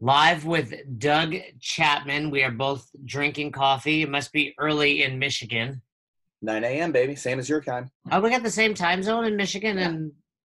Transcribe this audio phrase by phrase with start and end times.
[0.00, 2.30] live with Doug Chapman.
[2.30, 4.02] We are both drinking coffee.
[4.02, 5.82] It must be early in Michigan.
[6.42, 7.14] 9 a.m., baby.
[7.14, 7.90] Same as your time.
[8.10, 9.88] Oh, we got the same time zone in Michigan Yeah.
[9.88, 10.12] and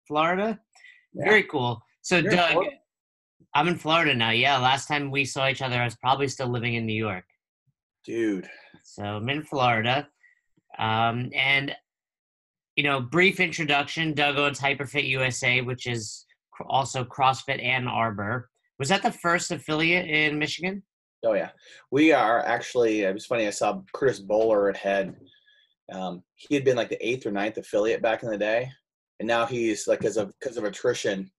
[0.08, 0.58] Florida.
[1.14, 1.24] Yeah.
[1.24, 1.80] Very cool.
[2.02, 2.64] So, You're Doug?
[3.54, 4.30] I'm in Florida now.
[4.30, 7.24] Yeah, last time we saw each other, I was probably still living in New York.
[8.04, 8.48] Dude.
[8.82, 10.08] So I'm in Florida.
[10.78, 11.74] Um, and,
[12.74, 16.26] you know, brief introduction Doug owns Hyperfit USA, which is
[16.68, 18.50] also CrossFit Ann Arbor.
[18.78, 20.82] Was that the first affiliate in Michigan?
[21.24, 21.50] Oh, yeah.
[21.90, 23.46] We are actually, it was funny.
[23.46, 25.16] I saw Curtis Bowler at Head.
[25.92, 28.70] Um, he had been like the eighth or ninth affiliate back in the day.
[29.18, 31.30] And now he's like, because of, because of attrition,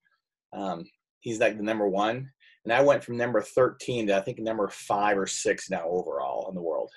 [0.54, 0.86] um,
[1.20, 2.32] he's like the number one.
[2.64, 6.50] And I went from number 13 to I think number five or six now overall
[6.50, 6.90] in the world.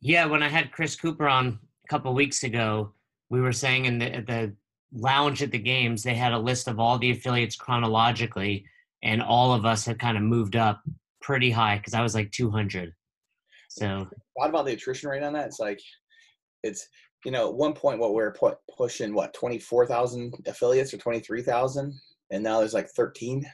[0.00, 2.94] Yeah, when I had Chris Cooper on a couple weeks ago,
[3.28, 4.54] we were saying in the, the
[4.92, 8.64] lounge at the games, they had a list of all the affiliates chronologically,
[9.02, 10.82] and all of us had kind of moved up
[11.20, 12.92] pretty high because I was like 200.
[13.68, 15.46] So what about the attrition rate on that.
[15.46, 15.80] It's like,
[16.62, 16.88] it's
[17.24, 20.94] you know, at one point what we are pu- pushing what twenty four thousand affiliates
[20.94, 21.94] or twenty three thousand,
[22.30, 23.44] and now there's like thirteen.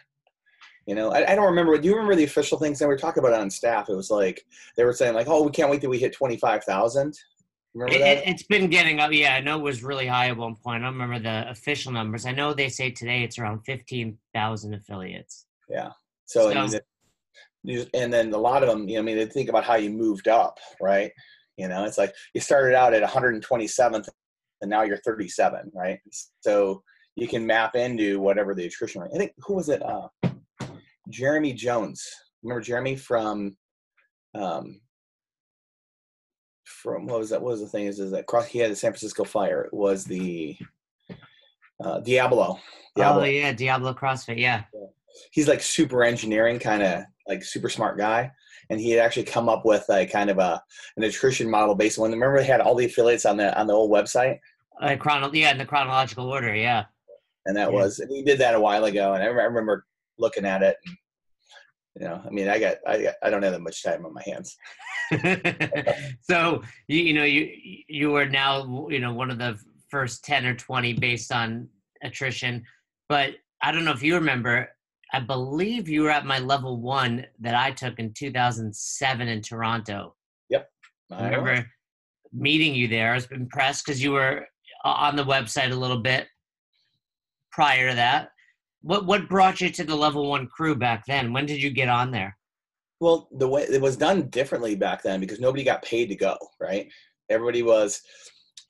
[0.87, 1.77] You know, I, I don't remember.
[1.77, 3.89] Do you remember the official things that we were talking about on staff?
[3.89, 4.45] It was like
[4.77, 7.19] they were saying like, oh, we can't wait till we hit twenty five thousand.
[7.77, 8.19] Remember that?
[8.19, 9.13] it, it's been getting up.
[9.13, 10.83] Yeah, I know it was really high at one point.
[10.83, 12.25] I don't remember the official numbers.
[12.25, 15.47] I know they say today it's around 15,000 affiliates.
[15.69, 15.91] Yeah.
[16.25, 16.81] So, So-
[17.65, 19.75] you- and then a lot of them, you know, I mean, they think about how
[19.75, 21.13] you moved up, right?
[21.59, 24.09] You know, it's like you started out at 127th
[24.63, 26.01] and now you're 37, right?
[26.41, 26.83] So
[27.15, 29.11] you can map into whatever the attrition rate.
[29.15, 29.83] I think who was it?
[29.83, 30.09] Uh,
[31.11, 32.03] Jeremy Jones.
[32.43, 33.57] Remember Jeremy from
[34.35, 34.81] um,
[36.83, 37.41] from what was that?
[37.41, 37.87] What was the thing?
[37.87, 38.47] Is is that cross?
[38.47, 39.63] He had the San Francisco Fire.
[39.63, 40.57] It was the
[41.83, 42.59] uh, Diablo.
[42.95, 44.39] Diablo Oh, yeah, Diablo CrossFit.
[44.39, 44.63] Yeah.
[45.33, 48.31] he's like super engineering kind of like super smart guy
[48.71, 50.63] and he had actually come up with a kind of a
[50.97, 53.73] an attrition model based on remember they had all the affiliates on the on the
[53.73, 54.39] old website
[54.81, 56.55] Uh, chrono- yeah, in the chronological order.
[56.55, 56.85] Yeah.
[57.47, 57.79] and that Yeah.
[57.79, 59.87] was and he did that a while ago and I remember
[60.19, 60.97] looking at it and
[61.99, 64.15] you know i mean i got i got, i don't have that much time on
[64.15, 64.57] my hands.
[66.23, 67.51] So you, you know you
[67.89, 69.59] you are now you know one of the
[69.91, 71.69] first 10 or 20 based on
[72.03, 72.65] attrition
[73.09, 73.31] but
[73.63, 74.69] i don't know if you remember
[75.13, 80.15] i believe you were at my level one that i took in 2007 in toronto.
[80.51, 80.69] Yep
[81.13, 81.67] I remember
[82.33, 83.13] meeting you there.
[83.13, 84.47] I was impressed because you were
[84.85, 86.27] uh, on the website a little bit
[87.53, 88.31] prior to that
[88.83, 91.89] what what brought you to the level one crew back then when did you get
[91.89, 92.37] on there
[93.01, 96.37] Well, the way it was done differently back then because nobody got paid to go,
[96.61, 96.91] right?
[97.29, 98.01] Everybody was.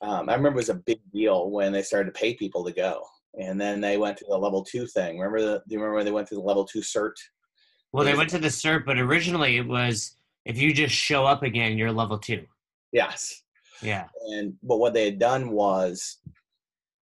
[0.01, 2.71] Um, I remember it was a big deal when they started to pay people to
[2.71, 3.03] go,
[3.39, 5.17] and then they went to the level two thing.
[5.17, 5.57] Remember the?
[5.67, 7.13] Do you remember when they went to the level two cert?
[7.93, 10.15] Well, they went to the CERT, but originally it was
[10.45, 12.45] if you just show up again, you're level two.
[12.91, 13.43] Yes.
[13.81, 14.05] Yeah.
[14.29, 16.17] And but what they had done was,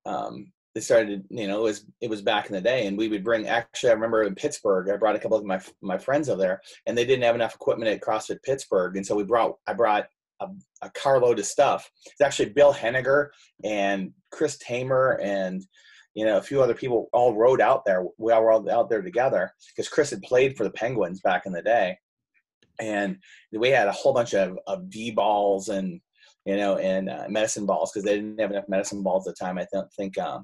[0.05, 1.23] um, they started.
[1.29, 3.47] You know, it was it was back in the day, and we would bring.
[3.47, 6.61] Actually, I remember in Pittsburgh, I brought a couple of my my friends over there,
[6.85, 9.55] and they didn't have enough equipment at CrossFit Pittsburgh, and so we brought.
[9.65, 10.07] I brought.
[10.41, 10.47] A,
[10.81, 11.89] a carload of stuff.
[12.07, 13.29] It's actually Bill Henniger
[13.63, 15.65] and Chris Tamer and
[16.15, 18.03] you know, a few other people all rode out there.
[18.17, 21.51] We all rode out there together because Chris had played for the Penguins back in
[21.51, 21.97] the day,
[22.79, 23.17] and
[23.51, 25.99] we had a whole bunch of of D balls and
[26.45, 29.45] you know and uh, medicine balls because they didn't have enough medicine balls at the
[29.45, 29.57] time.
[29.57, 30.43] I don't think um,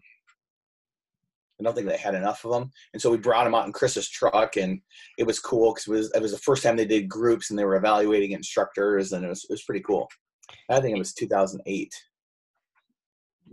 [1.62, 3.72] I don't think they had enough of them, and so we brought them out in
[3.72, 4.82] Chris's truck, and
[5.18, 7.58] it was cool because it was it was the first time they did groups and
[7.60, 10.10] they were evaluating instructors, and it was it was pretty cool.
[10.70, 11.94] I think it was 2008.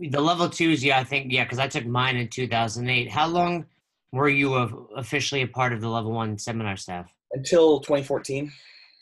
[0.01, 3.09] The level twos, yeah, I think, yeah, because I took mine in 2008.
[3.09, 3.65] How long
[4.13, 4.53] were you
[4.95, 7.13] officially a part of the level one seminar staff?
[7.33, 8.47] until 2014.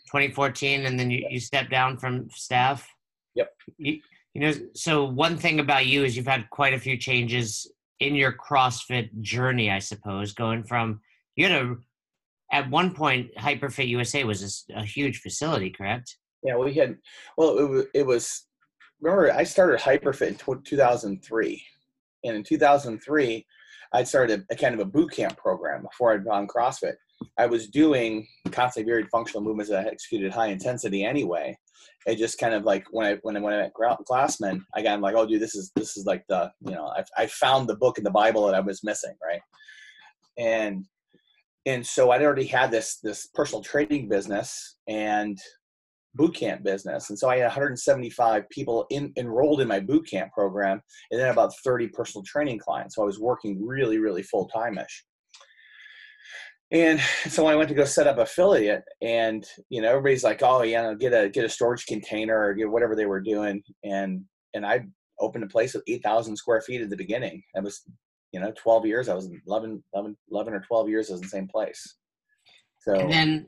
[0.07, 2.87] 2014, and then you, you stepped down from staff?
[3.35, 3.53] Yep.
[3.77, 3.99] You,
[4.33, 7.69] you know, so one thing about you is you've had quite a few changes
[7.99, 11.01] in your CrossFit journey, I suppose, going from,
[11.35, 11.77] you a,
[12.51, 16.17] at one point, Hyperfit USA was a huge facility, correct?
[16.43, 16.97] Yeah, we had.
[17.37, 17.85] Well, it was.
[17.93, 18.47] It was
[19.01, 21.63] remember, I started Hyperfit in 2003,
[22.23, 23.45] and in 2003,
[23.93, 26.95] I started a, a kind of a boot camp program before I'd gone CrossFit.
[27.37, 31.57] I was doing constantly varied functional movements that I executed high intensity anyway.
[32.05, 35.01] It just kind of like when I when I went at Gra- Glassman, I got
[35.01, 37.75] like, oh, dude, this is this is like the you know I I found the
[37.75, 39.41] book in the Bible that I was missing, right?
[40.37, 40.85] And
[41.65, 45.37] and so I'd already had this this personal training business and
[46.17, 47.09] boot camp business.
[47.09, 50.81] And so I had 175 people in, enrolled in my boot camp program
[51.11, 52.95] and then about 30 personal training clients.
[52.95, 55.05] So I was working really, really full time ish.
[56.71, 56.99] And
[57.29, 60.93] so I went to go set up affiliate, and you know everybody's like, "Oh, yeah,
[60.93, 64.23] get a get a storage container or get whatever they were doing," and
[64.53, 64.81] and I
[65.19, 67.41] opened a place with eight thousand square feet at the beginning.
[67.55, 67.83] I was,
[68.33, 69.07] you know, twelve years.
[69.07, 71.09] I was 11, 11, 11 or twelve years.
[71.09, 71.97] I was in the same place.
[72.81, 73.47] So and then,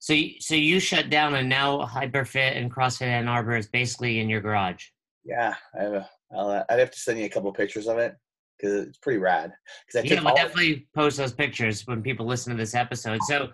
[0.00, 4.18] so you, so you shut down, and now Hyperfit and CrossFit Ann Arbor is basically
[4.18, 4.84] in your garage.
[5.24, 6.10] Yeah, I have a.
[6.36, 8.16] I'll, I'd have to send you a couple of pictures of it
[8.58, 9.52] because it's pretty rad.
[9.86, 13.20] Because I yeah, we'll definitely post those pictures when people listen to this episode.
[13.24, 13.50] So,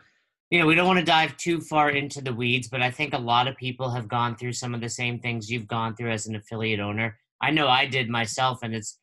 [0.51, 3.15] you know, we don't want to dive too far into the weeds, but I think
[3.15, 6.11] a lot of people have gone through some of the same things you've gone through
[6.11, 7.19] as an affiliate owner.
[7.41, 8.99] I know I did myself, and it's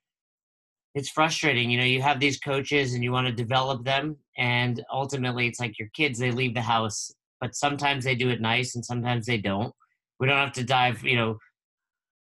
[0.96, 1.70] it's frustrating.
[1.70, 5.60] You know, you have these coaches and you want to develop them, and ultimately, it's
[5.60, 6.20] like your kids.
[6.20, 7.12] They leave the house,
[7.42, 9.74] but sometimes they do it nice, and sometimes they don't.
[10.20, 11.38] We don't have to dive, you know,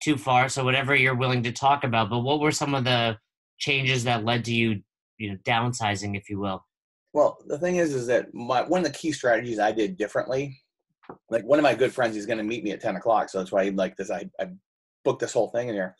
[0.02, 0.49] too far.
[0.49, 2.11] So whatever you're willing to talk about.
[2.11, 3.17] But what were some of the
[3.58, 4.82] changes that led to you,
[5.19, 6.64] you know, downsizing, if you will?
[7.12, 10.61] Well, the thing is, is that my, one of the key strategies I did differently,
[11.31, 13.31] like one of my good friends, he's going to meet me at 10 o'clock.
[13.31, 14.11] So that's why he like this.
[14.11, 14.49] I, I
[15.05, 15.97] booked this whole thing in here.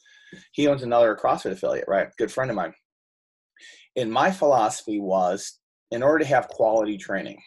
[0.53, 2.09] He owns another CrossFit affiliate, right?
[2.19, 2.75] Good friend of mine.
[3.97, 5.59] And my philosophy was
[5.91, 7.41] in order to have quality training,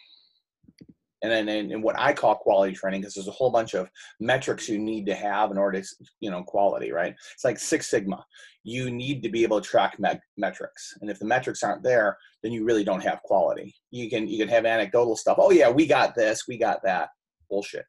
[1.22, 3.90] and then and what I call quality training because there's a whole bunch of
[4.20, 5.86] metrics you need to have in order to
[6.20, 7.14] you know quality right?
[7.34, 8.24] It's like Six Sigma.
[8.62, 10.94] You need to be able to track me- metrics.
[11.00, 13.74] And if the metrics aren't there then you really don't have quality.
[13.90, 15.38] You can you can have anecdotal stuff.
[15.38, 17.10] Oh yeah we got this we got that.
[17.48, 17.84] Bullshit.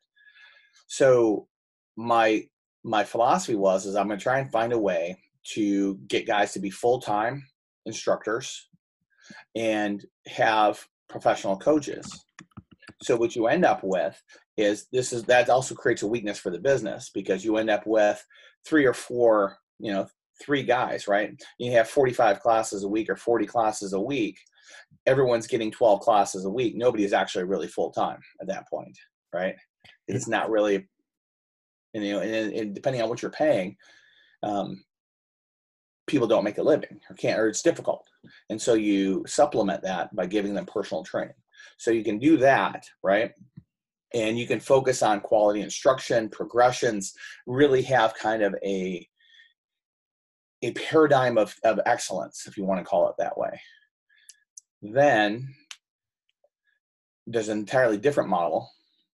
[0.88, 1.48] So
[1.96, 2.44] my
[2.84, 5.18] my philosophy was is I'm going to try and find a way
[5.54, 7.44] to get guys to be full-time
[7.86, 8.70] instructors
[9.56, 12.26] and have professional coaches
[13.02, 14.22] so what you end up with
[14.58, 17.86] is this is that also creates a weakness for the business because you end up
[17.88, 18.24] with
[18.66, 20.08] three or four, you know,
[20.42, 21.32] three guys, right?
[21.60, 24.38] You have 45 classes a week or 40 classes a week.
[25.06, 26.76] Everyone's getting 12 classes a week.
[26.76, 28.98] Nobody is actually really full time at that point,
[29.34, 29.56] right?
[30.08, 30.88] It's not really,
[31.94, 33.76] and, you know, and, and depending on what you're paying,
[34.44, 34.84] um,
[36.08, 38.06] people don't make a living or can't, or it's difficult.
[38.50, 41.34] And so you supplement that by giving them personal training.
[41.82, 43.32] So you can do that, right?
[44.14, 47.12] And you can focus on quality instruction, progressions,
[47.48, 49.08] really have kind of a
[50.62, 53.60] a paradigm of, of excellence, if you want to call it that way.
[54.84, 55.48] Then
[57.26, 58.70] there's an entirely different model,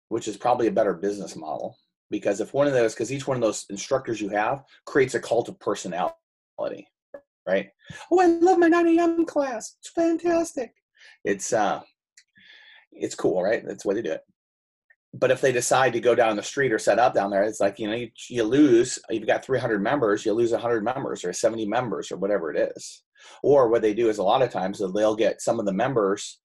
[0.10, 1.78] which is probably a better business model.
[2.10, 5.20] Because if one of those, because each one of those instructors you have creates a
[5.20, 6.16] cult of personality,
[7.48, 7.70] right?
[8.12, 9.26] Oh, I love my 9 a.m.
[9.28, 9.76] class.
[9.80, 10.74] It's fantastic.
[11.24, 11.82] It's uh
[12.96, 13.64] it's cool, right?
[13.66, 14.22] That's the way they do it.
[15.14, 17.62] But if they decide to go down the street or set up down there, it's
[17.62, 21.32] like, you know, you, you lose, you've got 300 members, you lose 100 members or
[21.32, 23.04] 70 members or whatever it is.
[23.42, 26.42] Or what they do is a lot of times they'll get some of the members,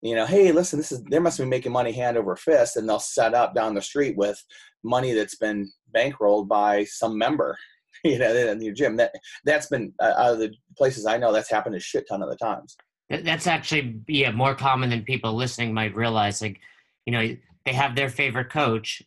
[0.00, 2.76] you know, hey, listen, this is, they must be making money hand over fist.
[2.76, 4.42] And they'll set up down the street with
[4.82, 7.56] money that's been bankrolled by some member
[8.04, 8.96] you know, in your gym.
[8.96, 9.12] That
[9.44, 12.30] that's been uh, out of the places I know that's happened a shit ton of
[12.30, 12.76] the times
[13.20, 16.60] that's actually yeah more common than people listening might realize like
[17.06, 19.02] you know they have their favorite coach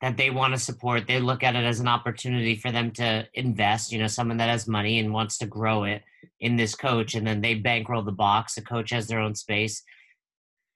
[0.00, 1.06] that they want to support.
[1.06, 4.48] They look at it as an opportunity for them to invest you know someone that
[4.48, 6.02] has money and wants to grow it
[6.40, 8.54] in this coach and then they bankroll the box.
[8.54, 9.82] The coach has their own space.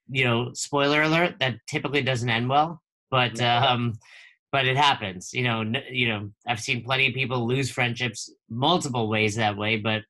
[0.09, 3.93] You know spoiler alert that typically doesn't end well but um
[4.51, 9.09] but it happens you know you know i've seen plenty of people lose friendships multiple
[9.09, 10.03] ways that way but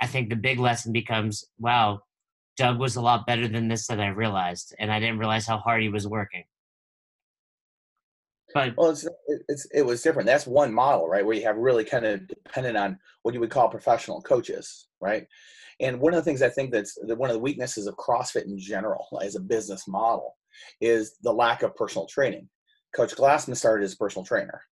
[0.00, 2.00] I think the big lesson becomes, wow,
[2.56, 5.58] Doug was a lot better than this than I realized, and I didn't realize how
[5.58, 6.44] hard he was working.
[8.54, 9.06] But well, it's,
[9.48, 10.26] it's it was different.
[10.26, 12.32] That's one model, right, where you have really kind of mm-hmm.
[12.44, 15.26] dependent on what you would call professional coaches, right?
[15.80, 18.58] And one of the things I think that's one of the weaknesses of CrossFit in
[18.58, 20.36] general as a business model
[20.80, 22.48] is the lack of personal training.
[22.94, 24.62] Coach Glassman started as a personal trainer.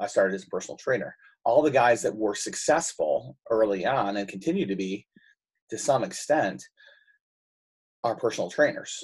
[0.00, 1.14] I started as a personal trainer
[1.48, 5.06] all the guys that were successful early on and continue to be
[5.70, 6.62] to some extent
[8.04, 9.02] are personal trainers.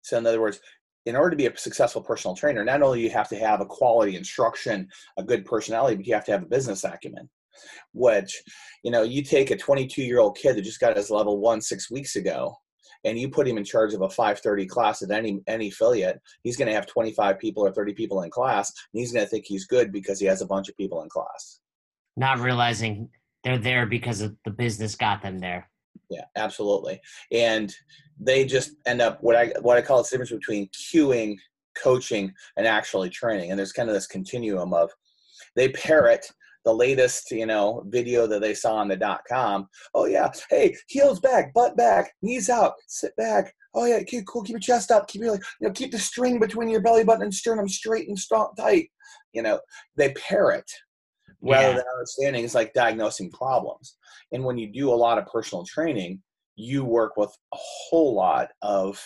[0.00, 0.58] So in other words,
[1.04, 3.66] in order to be a successful personal trainer, not only you have to have a
[3.66, 7.28] quality instruction, a good personality, but you have to have a business acumen.
[7.92, 8.42] Which,
[8.82, 11.60] you know, you take a 22 year old kid that just got his level one
[11.60, 12.56] six weeks ago,
[13.04, 16.56] and you put him in charge of a 530 class at any any affiliate, he's
[16.56, 19.44] going to have 25 people or 30 people in class, and he's going to think
[19.44, 21.60] he's good because he has a bunch of people in class
[22.16, 23.08] not realizing
[23.44, 25.68] they're there because of the business got them there.
[26.10, 27.00] Yeah, absolutely.
[27.30, 27.74] And
[28.20, 31.36] they just end up what I what I call the difference between cueing,
[31.82, 33.50] coaching, and actually training.
[33.50, 34.90] And there's kind of this continuum of
[35.56, 36.26] they parrot
[36.64, 39.68] the latest, you know, video that they saw on the dot com.
[39.94, 44.42] Oh yeah, hey, heels back, butt back, knees out, sit back, oh yeah, okay, cool.
[44.42, 45.08] Keep your chest up.
[45.08, 48.06] Keep your like, you know, keep the string between your belly button and sternum straight
[48.06, 48.90] and strong, tight.
[49.32, 49.60] You know,
[49.96, 50.70] they parrot
[51.42, 51.76] rather Yeah.
[51.76, 52.44] than understanding.
[52.44, 53.96] It's like diagnosing problems.
[54.32, 56.22] And when you do a lot of personal training,
[56.56, 59.02] you work with a whole lot of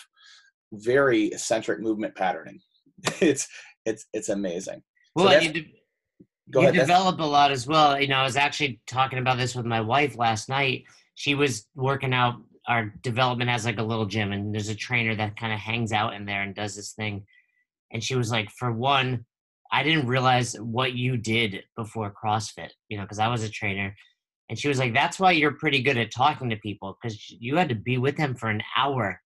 [0.73, 2.61] very eccentric movement patterning.
[3.21, 3.49] It's
[3.85, 4.83] it's it's amazing.
[5.15, 5.73] Well, and you, de-
[6.51, 6.81] Go you ahead.
[6.81, 8.01] Develop a lot as well.
[8.01, 10.85] You know, I was actually talking about this with my wife last night.
[11.15, 12.37] She was working out.
[12.69, 15.93] Our development has like a little gym, and there's a trainer that kind of hangs
[15.93, 17.25] out in there and does this thing.
[17.93, 19.25] And she was like, for one,
[19.73, 23.95] I didn't realize what you did before CrossFit, you know, because I was a trainer.
[24.49, 27.57] And she was like, that's why you're pretty good at talking to people because you
[27.57, 29.21] had to be with them for an hour.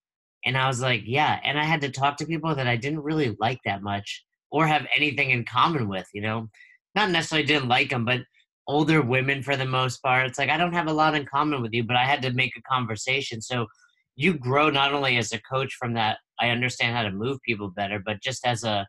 [0.47, 1.41] And I was like, yeah.
[1.45, 4.67] And I had to talk to people that I didn't really like that much or
[4.67, 6.49] have anything in common with, you know
[6.95, 8.21] not necessarily didn't like them, but
[8.67, 10.27] older women for the most part.
[10.27, 12.33] It's like I don't have a lot in common with you, but I had to
[12.33, 13.41] make a conversation.
[13.41, 13.67] So
[14.17, 17.71] you grow not only as a coach from that, I understand how to move people
[17.71, 18.87] better, but just as a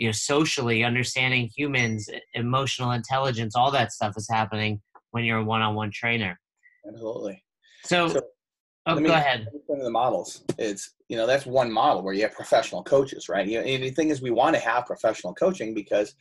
[0.00, 4.80] you know socially understanding humans, emotional intelligence, all that stuff is happening
[5.10, 6.40] when you're a one-on-one trainer.
[6.88, 7.44] Absolutely.
[7.84, 8.22] So, So,
[8.86, 9.46] oh, let me- go ahead.
[9.68, 10.42] The models.
[10.58, 13.46] It's you know that's one model where you have professional coaches, right?
[13.46, 16.14] You know, and the thing is, we want to have professional coaching because,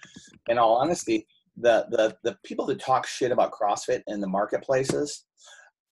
[0.50, 5.26] in all honesty, the the the people that talk shit about CrossFit in the marketplaces,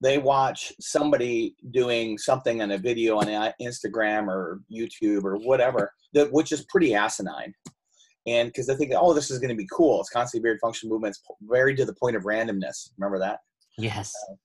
[0.02, 5.94] they watch somebody doing something on a video on uh, Instagram or YouTube or whatever
[6.14, 7.54] that which is pretty asinine.
[8.28, 10.02] And because they think, oh, this is going to be cool.
[10.02, 12.92] It's constantly varied function movements, very to the point of randomness.
[12.98, 13.40] Remember that?
[13.78, 14.14] Yes.
[14.30, 14.36] Uh,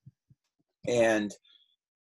[0.91, 1.35] and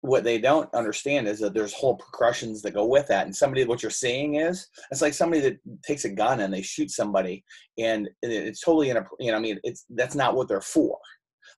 [0.06, 3.64] what they don't understand is that there's whole progressions that go with that and somebody
[3.64, 7.44] what you're seeing is it's like somebody that takes a gun and they shoot somebody
[7.78, 10.96] and it's totally in a you know i mean it's that's not what they're for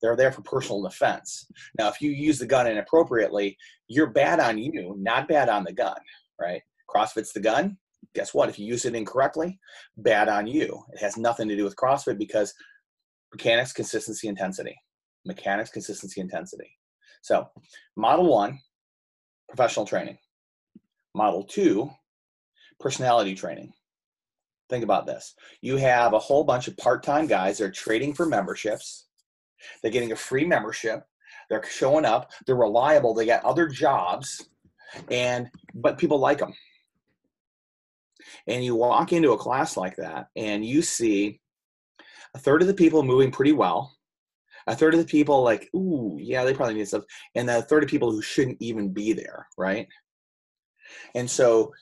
[0.01, 1.47] they're there for personal defense
[1.79, 3.57] now if you use the gun inappropriately
[3.89, 5.99] you're bad on you not bad on the gun
[6.41, 7.77] right crossfit's the gun
[8.15, 9.59] guess what if you use it incorrectly
[9.99, 12.55] bad on you it has nothing to do with crossfit because
[13.33, 14.77] mechanics consistency intensity
[15.25, 16.79] mechanics consistency intensity
[17.23, 17.49] so,
[17.97, 18.61] model one,
[19.49, 20.19] professional training.
[21.15, 21.91] Model two,
[22.79, 23.73] personality training.
[24.69, 25.35] Think about this.
[25.63, 29.07] You have a whole bunch of part time guys that are trading for memberships.
[29.83, 31.03] They're getting a free membership.
[31.49, 32.31] They're showing up.
[32.47, 33.15] They're reliable.
[33.15, 34.49] They got other jobs,
[35.11, 36.55] and but people like them.
[38.47, 41.41] And you walk into a class like that, and you see
[42.35, 43.95] a third of the people moving pretty well,
[44.67, 47.05] a third of the people like, ooh, yeah, they probably need stuff,
[47.35, 49.89] and a third of people who shouldn't even be there, right?
[51.15, 51.73] And so,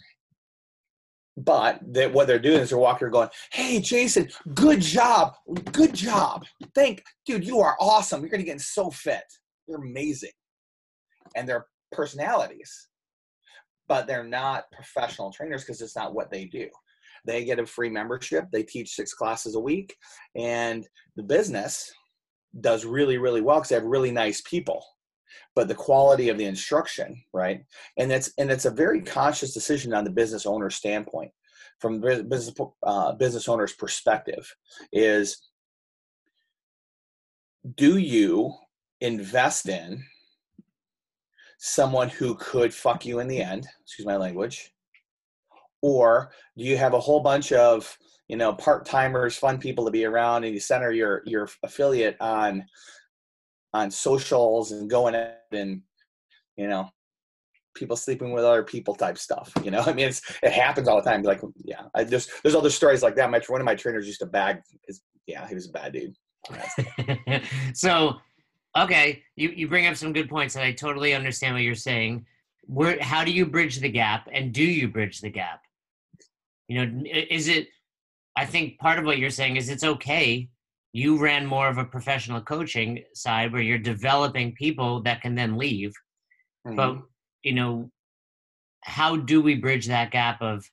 [1.36, 5.34] but that what they're doing is they're walking, going, "Hey, Jason, good job,
[5.72, 8.20] good job, thank, dude, you are awesome.
[8.20, 9.24] You're gonna get so fit.
[9.66, 10.30] You're amazing."
[11.34, 12.88] And their personalities,
[13.88, 16.68] but they're not professional trainers because it's not what they do.
[17.24, 18.46] They get a free membership.
[18.52, 19.96] They teach six classes a week,
[20.34, 21.92] and the business
[22.60, 24.84] does really really well because they have really nice people
[25.54, 27.64] but the quality of the instruction right
[27.98, 31.30] and it's and it's a very conscious decision on the business owner standpoint
[31.80, 34.54] from the business uh, business owner's perspective
[34.92, 35.48] is
[37.74, 38.52] do you
[39.00, 40.02] invest in
[41.58, 44.72] someone who could fuck you in the end excuse my language
[45.82, 47.96] or do you have a whole bunch of
[48.28, 52.64] you know part-timers fun people to be around and you center your your affiliate on
[53.72, 55.14] on socials and going
[55.52, 55.82] and
[56.56, 56.88] you know
[57.74, 59.80] people sleeping with other people type stuff you know?
[59.86, 63.16] I mean it's it happens all the time like yeah i there's other stories like
[63.16, 63.30] that.
[63.30, 66.14] My one of my trainers used to bag his yeah he was a bad dude.
[67.74, 68.14] So
[68.76, 72.24] okay you, you bring up some good points and i totally understand what you're saying.
[72.66, 75.60] Where how do you bridge the gap and do you bridge the gap?
[76.68, 77.68] You know is it
[78.36, 80.48] i think part of what you're saying is it's okay.
[80.92, 85.56] You ran more of a professional coaching side where you're developing people that can then
[85.58, 85.92] leave.
[86.66, 86.76] Mhm.
[86.76, 87.02] but
[87.42, 87.90] you know
[88.82, 90.68] how do we bridge that gap of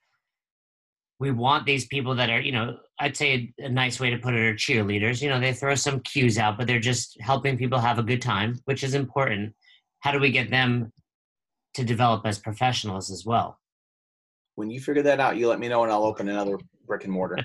[1.19, 4.33] we want these people that are you know i'd say a nice way to put
[4.33, 5.21] it are cheerleaders.
[5.21, 8.21] You know they throw some cues out but they're just helping people have a good
[8.21, 9.53] time which is important.
[9.99, 10.91] How do we get them
[11.75, 13.57] to develop as professionals as well?
[14.55, 17.13] When you figure that out you let me know and i'll open another brick and
[17.13, 17.37] mortar.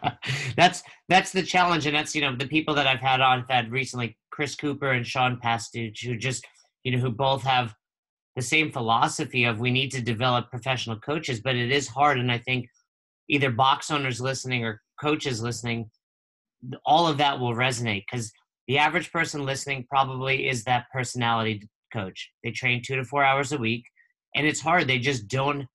[0.56, 3.70] That's that's the challenge and that's you know the people that i've had on had
[3.70, 6.46] recently chris cooper and sean pastuch who just
[6.84, 7.74] you know who both have
[8.36, 12.30] the same philosophy of we need to develop professional coaches but it is hard and
[12.30, 12.66] i think
[13.28, 15.90] either box owners listening or coaches listening
[16.84, 18.32] all of that will resonate because
[18.66, 23.52] the average person listening probably is that personality coach they train two to four hours
[23.52, 23.84] a week
[24.34, 24.86] and it's hard.
[24.86, 25.66] They just don't.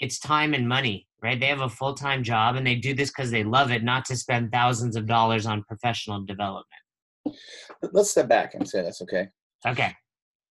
[0.00, 1.38] It's time and money, right?
[1.38, 4.04] They have a full time job and they do this because they love it, not
[4.06, 6.66] to spend thousands of dollars on professional development.
[7.92, 9.28] Let's step back and say that's okay.
[9.66, 9.92] Okay.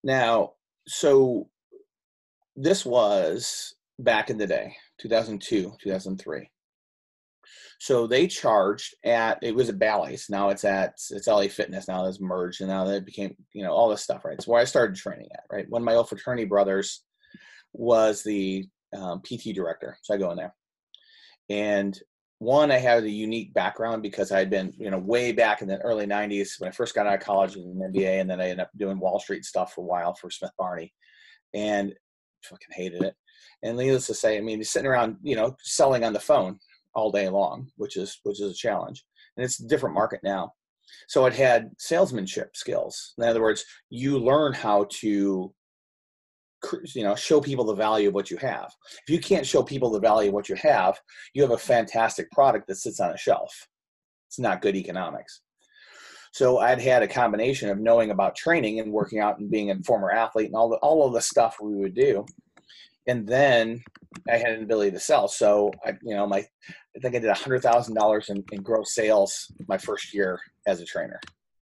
[0.04, 0.54] Now,
[0.88, 1.50] so
[2.56, 6.50] this was back in the day, 2002, 2003.
[7.80, 10.28] So they charged at it was at Bally's.
[10.30, 11.88] Now it's at it's LA Fitness.
[11.88, 14.24] Now it's merged, and now that became you know all this stuff.
[14.24, 14.36] Right.
[14.36, 15.44] It's where I started training at.
[15.52, 15.70] Right.
[15.70, 17.04] One of my old fraternity brothers
[17.74, 20.56] was the um, PT director, so I go in there,
[21.50, 22.00] and
[22.40, 25.68] one I had a unique background because I had been you know way back in
[25.68, 28.46] the early '90s when I first got out of college the MBA, and then I
[28.46, 30.94] ended up doing Wall Street stuff for a while for Smith Barney,
[31.54, 31.94] and
[32.44, 33.16] fucking hated it.
[33.64, 36.60] And needless to say, I mean, sitting around, you know, selling on the phone
[36.96, 39.04] all day long, which is which is a challenge.
[39.38, 40.54] And it's a different market now.
[41.08, 43.14] So it had salesmanship skills.
[43.18, 45.54] In other words, you learn how to
[46.94, 48.72] you know show people the value of what you have
[49.06, 50.98] if you can't show people the value of what you have
[51.34, 53.68] you have a fantastic product that sits on a shelf
[54.30, 55.42] it's not good economics
[56.32, 59.84] so i'd had a combination of knowing about training and working out and being a
[59.84, 62.26] former athlete and all the all of the stuff we would do
[63.08, 63.84] and then
[64.30, 65.28] I had an ability to sell.
[65.28, 68.94] So I, you know, my I think I did a hundred thousand dollars in gross
[68.94, 71.20] sales my first year as a trainer.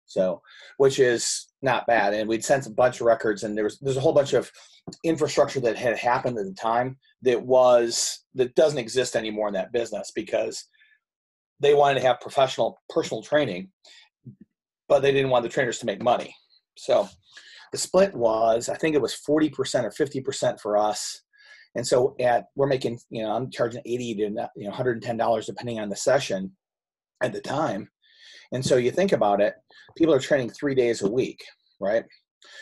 [0.07, 0.41] So,
[0.79, 2.15] which is not bad.
[2.15, 4.51] And we'd sent a bunch of records, and there was there's a whole bunch of
[5.05, 9.73] infrastructure that had happened at the time that was that doesn't exist anymore in that
[9.73, 10.65] business because
[11.61, 13.71] they wanted to have professional personal training,
[14.89, 16.35] but they didn't want the trainers to make money.
[16.79, 17.07] So
[17.73, 21.21] the split was I think it was 40% or 50% for us
[21.75, 25.47] and so at we're making, you know, I'm charging 80 to you know 110 dollars
[25.47, 26.53] depending on the session
[27.23, 27.89] at the time.
[28.53, 29.55] And so you think about it,
[29.97, 31.45] people are training three days a week,
[31.81, 32.05] right?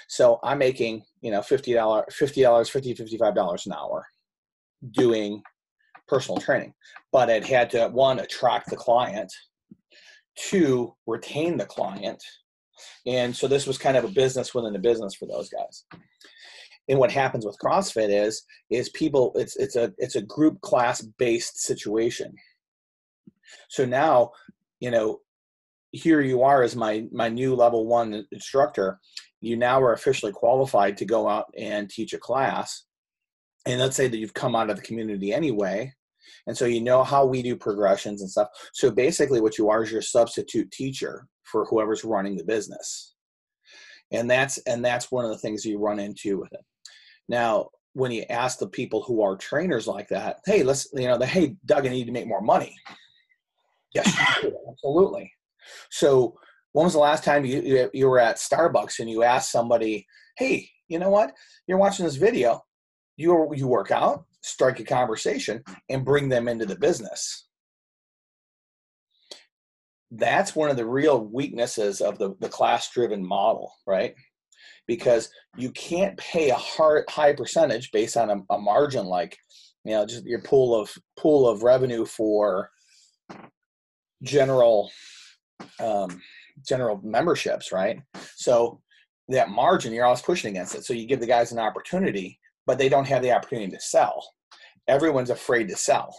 [0.08, 4.04] So I'm making, you know, $50, $50, $50, $55 an hour
[4.92, 5.42] doing
[6.08, 6.74] personal training.
[7.12, 9.32] But it had to one, attract the client,
[10.36, 12.22] two, retain the client.
[13.06, 15.84] And so this was kind of a business within a business for those guys
[16.88, 21.02] and what happens with CrossFit is is people it's it's a it's a group class
[21.18, 22.34] based situation.
[23.68, 24.32] So now,
[24.80, 25.20] you know,
[25.92, 28.98] here you are as my my new level one instructor.
[29.40, 32.84] You now are officially qualified to go out and teach a class.
[33.66, 35.92] And let's say that you've come out of the community anyway,
[36.46, 38.48] and so you know how we do progressions and stuff.
[38.72, 43.16] So basically, what you are is your substitute teacher for whoever's running the business
[44.12, 46.64] and that's and that's one of the things you run into with it
[47.28, 51.16] now, when you ask the people who are trainers like that, hey, let's, you know,
[51.16, 52.76] the, hey, Doug, I need to make more money.
[53.94, 54.14] Yes,
[54.68, 55.32] absolutely.
[55.90, 56.36] So,
[56.72, 60.68] when was the last time you, you were at Starbucks and you asked somebody, hey,
[60.88, 61.32] you know what?
[61.66, 62.60] You're watching this video,
[63.16, 67.48] you, you work out, strike a conversation, and bring them into the business.
[70.10, 74.14] That's one of the real weaknesses of the, the class driven model, right?
[74.86, 79.36] Because you can't pay a high percentage based on a, a margin like
[79.84, 82.70] you know just your pool of pool of revenue for
[84.22, 84.90] general
[85.80, 86.20] um,
[86.66, 88.00] general memberships, right?
[88.34, 88.80] So
[89.28, 90.84] that margin, you're always pushing against it.
[90.84, 94.24] So you give the guys an opportunity, but they don't have the opportunity to sell.
[94.88, 96.16] Everyone's afraid to sell.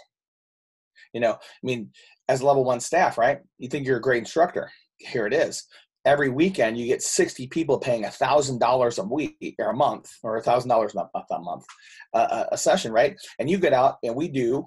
[1.13, 1.91] You know, I mean,
[2.27, 3.39] as level one staff, right?
[3.57, 4.69] You think you're a great instructor.
[4.97, 5.65] Here it is
[6.07, 10.09] every weekend you get 60 people paying a thousand dollars a week or a month
[10.23, 11.65] or a thousand dollars a month
[12.13, 13.15] uh, a session right?
[13.39, 14.65] And you get out and we do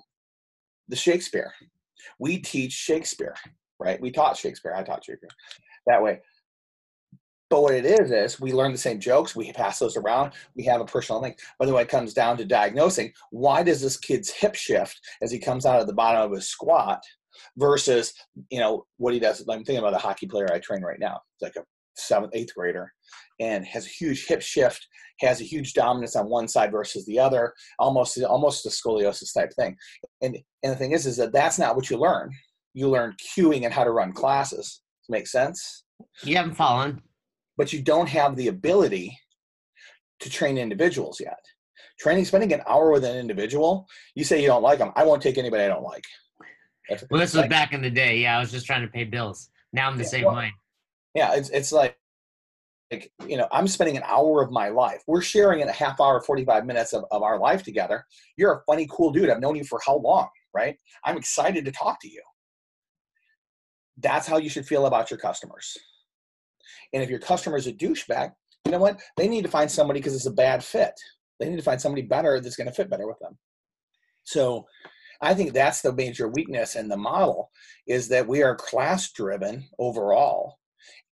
[0.89, 1.53] the shakespeare.
[2.19, 3.35] We teach shakespeare
[3.81, 4.01] right?
[4.01, 4.75] We taught shakespeare.
[4.75, 5.31] I taught shakespeare
[5.87, 6.21] that way.
[7.49, 9.35] But what it is is we learn the same jokes.
[9.35, 10.33] We pass those around.
[10.55, 11.41] We have a personal link.
[11.59, 15.33] By the way it comes down to diagnosing why does this kid's hip shift as
[15.33, 17.03] he comes out of the bottom of his squat
[17.57, 18.13] versus
[18.51, 19.41] you know what he does.
[19.41, 21.21] I'm thinking about a hockey player I train right now.
[21.35, 21.67] It's like a
[21.97, 22.93] seventh, eighth grader,
[23.41, 24.87] and has a huge hip shift,
[25.21, 29.53] has a huge dominance on one side versus the other, almost almost a scoliosis type
[29.55, 29.77] thing.
[30.23, 32.31] And and the thing is, is that that's not what you learn.
[32.75, 34.83] You learn cueing and how to run classes.
[35.09, 35.85] Make sense?
[36.23, 37.03] You haven't fallen,
[37.57, 39.19] but you don't have the ability
[40.21, 41.39] to train individuals yet.
[41.99, 44.93] Training, spending an hour with an individual, you say you don't like them.
[44.97, 46.05] I won't take anybody I don't like.
[46.89, 48.19] Well, this was like, back in the day.
[48.19, 49.51] Yeah, I was just trying to pay bills.
[49.73, 50.53] Now I'm the yeah, same well, way.
[51.15, 51.97] Yeah, it's it's like
[52.91, 56.01] like you know i'm spending an hour of my life we're sharing in a half
[56.01, 58.05] hour 45 minutes of, of our life together
[58.37, 61.71] you're a funny cool dude i've known you for how long right i'm excited to
[61.71, 62.21] talk to you
[63.99, 65.77] that's how you should feel about your customers
[66.93, 68.33] and if your customer is a douchebag
[68.65, 70.93] you know what they need to find somebody because it's a bad fit
[71.39, 73.39] They need to find somebody better that's going to fit better with them.
[74.25, 74.67] So
[75.23, 77.51] I think that's the major weakness in the model
[77.87, 80.59] is that we are class driven overall.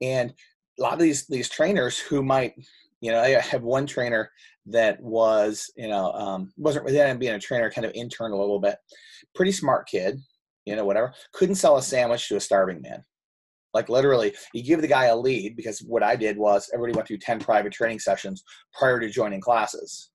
[0.01, 0.33] And
[0.79, 2.55] a lot of these these trainers who might,
[3.01, 4.31] you know, I have one trainer
[4.67, 8.61] that was, you know, um, wasn't really being a trainer, kind of intern a little
[8.61, 8.77] bit,
[9.35, 10.19] pretty smart kid,
[10.65, 11.13] you know, whatever.
[11.33, 13.03] Couldn't sell a sandwich to a starving man.
[13.75, 17.09] Like literally, you give the guy a lead because what I did was everybody went
[17.09, 18.43] through 10 private training sessions
[18.73, 20.11] prior to joining classes.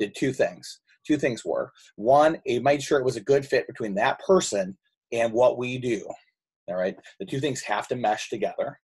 [0.00, 0.80] Did two things.
[1.06, 4.76] Two things were one, it made sure it was a good fit between that person
[5.12, 6.06] and what we do.
[6.68, 6.96] All right.
[7.18, 8.78] The two things have to mesh together.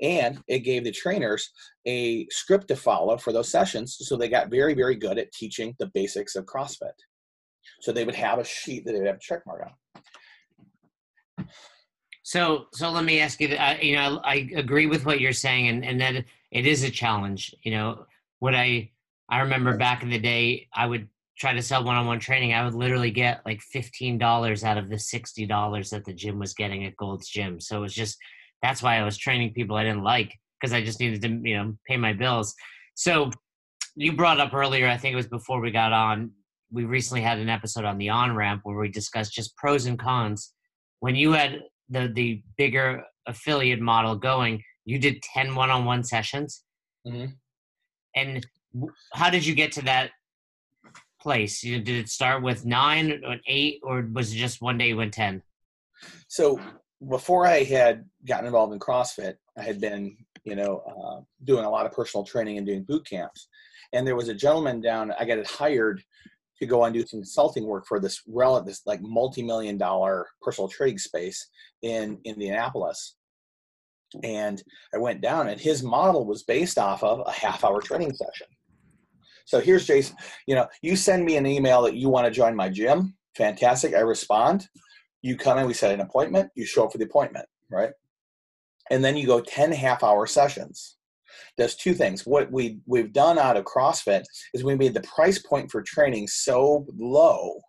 [0.00, 1.50] And it gave the trainers
[1.86, 3.96] a script to follow for those sessions.
[4.00, 6.92] So they got very, very good at teaching the basics of CrossFit.
[7.80, 9.68] So they would have a sheet that they would have a check mark
[11.38, 11.46] on.
[12.24, 13.48] So, so let me ask you.
[13.48, 16.90] That, you know, I agree with what you're saying, and and that it is a
[16.90, 17.54] challenge.
[17.62, 18.06] You know,
[18.38, 18.90] what I
[19.32, 22.52] I remember back in the day, I would try to sell one-on-one training.
[22.52, 26.38] I would literally get like fifteen dollars out of the sixty dollars that the gym
[26.38, 27.58] was getting at Gold's Gym.
[27.58, 28.18] So it was just
[28.60, 31.56] that's why I was training people I didn't like because I just needed to you
[31.56, 32.54] know pay my bills.
[32.94, 33.30] So
[33.96, 36.30] you brought up earlier, I think it was before we got on.
[36.70, 39.98] We recently had an episode on the on ramp where we discussed just pros and
[39.98, 40.52] cons.
[41.00, 46.64] When you had the the bigger affiliate model going, you did 10 one-on-one sessions.
[47.06, 47.32] Mm-hmm.
[48.14, 48.46] And
[49.12, 50.10] how did you get to that
[51.20, 51.60] place?
[51.60, 55.14] did it start with nine or eight, or was it just one day you went
[55.14, 55.42] 10?
[56.28, 56.60] So
[57.08, 61.70] before I had gotten involved in CrossFit, I had been, you know, uh, doing a
[61.70, 63.48] lot of personal training and doing boot camps.
[63.92, 66.02] And there was a gentleman down, I got hired
[66.58, 70.68] to go and do some consulting work for this rel this like multi-million dollar personal
[70.68, 71.48] training space
[71.82, 73.16] in Indianapolis.
[74.22, 74.62] And
[74.94, 78.46] I went down and his model was based off of a half hour training session.
[79.46, 82.54] So here's Jason, you know, you send me an email that you want to join
[82.54, 83.14] my gym.
[83.36, 83.94] Fantastic.
[83.94, 84.68] I respond.
[85.22, 87.90] You come in, we set an appointment, you show up for the appointment, right?
[88.90, 90.96] And then you go 10 half hour sessions
[91.56, 92.26] does two things.
[92.26, 94.24] What we we've done out of CrossFit
[94.54, 97.60] is we made the price point for training so low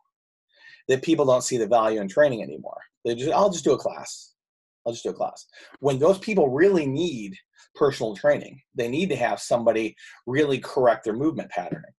[0.87, 2.79] that people don't see the value in training anymore.
[3.05, 4.33] They just I'll just do a class.
[4.85, 5.45] I'll just do a class.
[5.79, 7.35] When those people really need
[7.75, 9.95] personal training, they need to have somebody
[10.27, 11.91] really correct their movement patterning.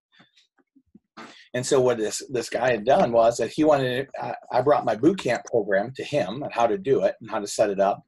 [1.53, 4.09] And so what this this guy had done was that he wanted.
[4.21, 7.29] I, I brought my boot camp program to him and how to do it and
[7.29, 8.03] how to set it up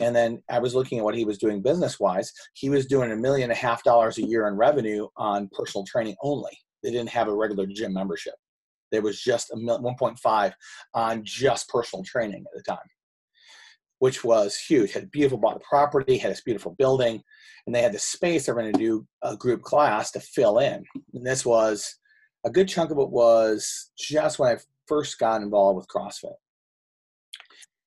[0.00, 2.32] and then I was looking at what he was doing business wise.
[2.54, 5.84] He was doing a million and a half dollars a year in revenue on personal
[5.84, 6.58] training only.
[6.82, 8.34] They didn't have a regular gym membership.
[8.90, 10.52] There was just a 1.5
[10.94, 12.78] on just personal training at the time,
[14.00, 14.92] which was huge.
[14.92, 17.22] Had a beautiful bought a property, had this beautiful building,
[17.66, 18.46] and they had the space.
[18.46, 20.84] They were going to do a group class to fill in.
[21.14, 21.96] And this was
[22.44, 26.34] a good chunk of it was just when I first got involved with CrossFit.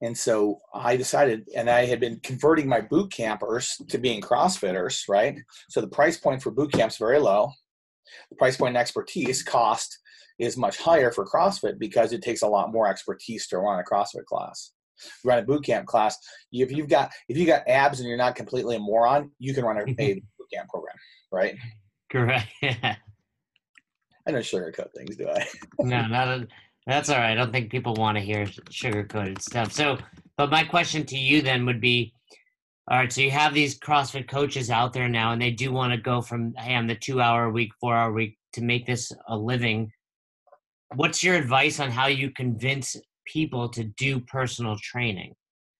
[0.04, 5.10] And so I decided, and I had been converting my boot campers to being CrossFitters,
[5.10, 5.38] right?
[5.70, 7.52] So the price point for boot camps very low.
[8.30, 9.98] The price point and expertise cost
[10.38, 13.84] is much higher for CrossFit because it takes a lot more expertise to run a
[13.84, 14.74] CrossFit class.
[15.24, 16.18] Run a boot camp class.
[16.52, 19.66] If you've got if you got abs and you're not completely a moron, you can
[19.66, 20.96] run a, a boot camp program,
[21.32, 21.56] right?
[22.12, 22.48] Correct.
[22.62, 22.96] Yeah.
[24.26, 25.46] I don't sugarcoat things, do I?
[25.80, 26.48] no, not a,
[26.88, 27.32] that's all right.
[27.32, 29.74] I don't think people want to hear sugar coated stuff.
[29.74, 29.98] So,
[30.38, 32.14] but my question to you then would be
[32.90, 35.94] all right, so you have these CrossFit coaches out there now, and they do want
[35.94, 38.86] to go from, hey, I'm the two hour a week, four hour week to make
[38.86, 39.90] this a living.
[40.96, 45.34] What's your advice on how you convince people to do personal training?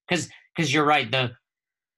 [0.08, 1.32] Because because you're right, the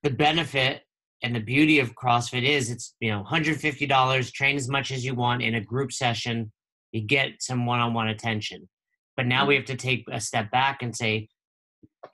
[0.04, 0.84] the benefit
[1.24, 5.16] and the beauty of CrossFit is it's you know $150, train as much as you
[5.16, 6.52] want in a group session,
[6.92, 8.70] you get some one on one attention.
[9.18, 9.62] But now we mm-hmm.
[9.62, 11.30] have to take a step back and say,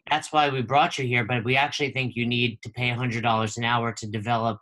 [0.10, 3.58] that's why we brought you here, but we actually think you need to pay $100
[3.58, 4.60] an hour to develop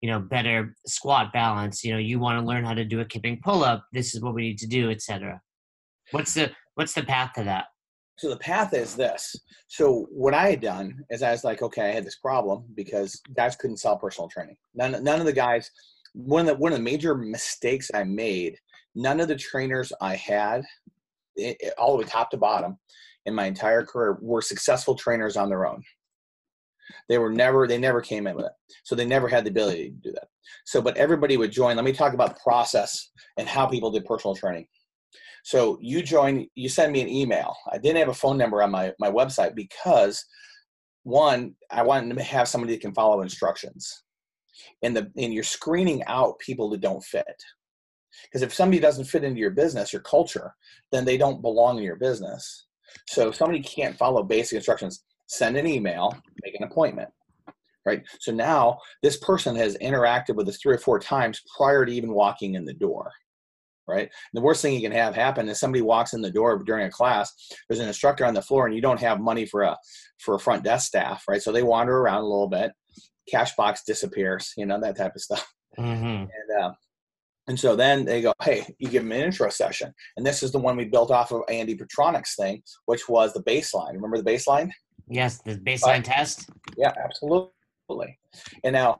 [0.00, 3.04] you know better squat balance you know you want to learn how to do a
[3.04, 5.40] kipping pull up this is what we need to do etc
[6.10, 7.64] what's the what's the path to that
[8.18, 9.36] so the path is this
[9.68, 13.20] so what i had done is i was like okay i had this problem because
[13.36, 15.70] guys couldn't sell personal training none, none of the guys
[16.12, 18.56] one of the one of the major mistakes i made
[18.94, 20.62] none of the trainers i had
[21.36, 22.78] it, all the way top to bottom
[23.26, 25.82] in my entire career were successful trainers on their own.
[27.08, 28.52] They were never, they never came in with it.
[28.84, 30.28] So they never had the ability to do that.
[30.64, 31.76] So, but everybody would join.
[31.76, 34.68] Let me talk about process and how people did personal training.
[35.46, 37.54] So you join, you send me an email.
[37.72, 40.24] I didn't have a phone number on my, my website because
[41.04, 44.02] one, I wanted to have somebody that can follow instructions.
[44.82, 47.36] and the and you're screening out people that don't fit
[48.24, 50.54] because if somebody doesn't fit into your business your culture
[50.92, 52.66] then they don't belong in your business
[53.08, 57.08] so if somebody can't follow basic instructions send an email make an appointment
[57.84, 61.92] right so now this person has interacted with us three or four times prior to
[61.92, 63.12] even walking in the door
[63.88, 64.10] right?
[64.32, 66.90] the worst thing you can have happen is somebody walks in the door during a
[66.90, 67.32] class.
[67.68, 69.76] There's an instructor on the floor, and you don't have money for a
[70.18, 71.42] for a front desk staff, right?
[71.42, 72.72] So they wander around a little bit.
[73.28, 75.52] Cash box disappears, you know that type of stuff.
[75.78, 76.24] Mm-hmm.
[76.48, 76.72] And uh,
[77.48, 80.50] and so then they go, hey, you give them an intro session, and this is
[80.50, 83.92] the one we built off of Andy Petranek's thing, which was the baseline.
[83.92, 84.70] Remember the baseline?
[85.08, 86.50] Yes, the baseline uh, test.
[86.76, 88.18] Yeah, absolutely.
[88.64, 88.98] And now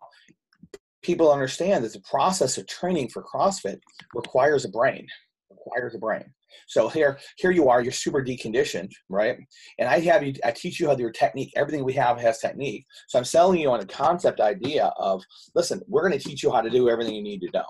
[1.07, 3.79] people understand that the process of training for CrossFit
[4.12, 5.07] requires a brain,
[5.49, 6.25] requires a brain.
[6.66, 9.38] So here, here you are, you're super deconditioned, right?
[9.79, 11.53] And I have you, I teach you how your technique.
[11.55, 12.85] Everything we have has technique.
[13.07, 15.23] So I'm selling you on a concept idea of,
[15.55, 17.64] listen, we're going to teach you how to do everything you need to know.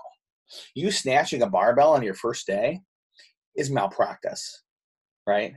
[0.73, 2.79] You snatching a barbell on your first day
[3.55, 4.63] is malpractice,
[5.27, 5.53] right?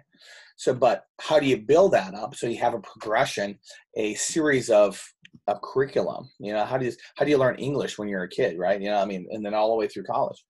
[0.56, 3.58] So, but how do you build that up so you have a progression,
[3.96, 5.02] a series of
[5.46, 6.30] of curriculum.
[6.38, 8.80] You know, how do you how do you learn English when you're a kid, right?
[8.80, 10.44] You know, I mean, and then all the way through college.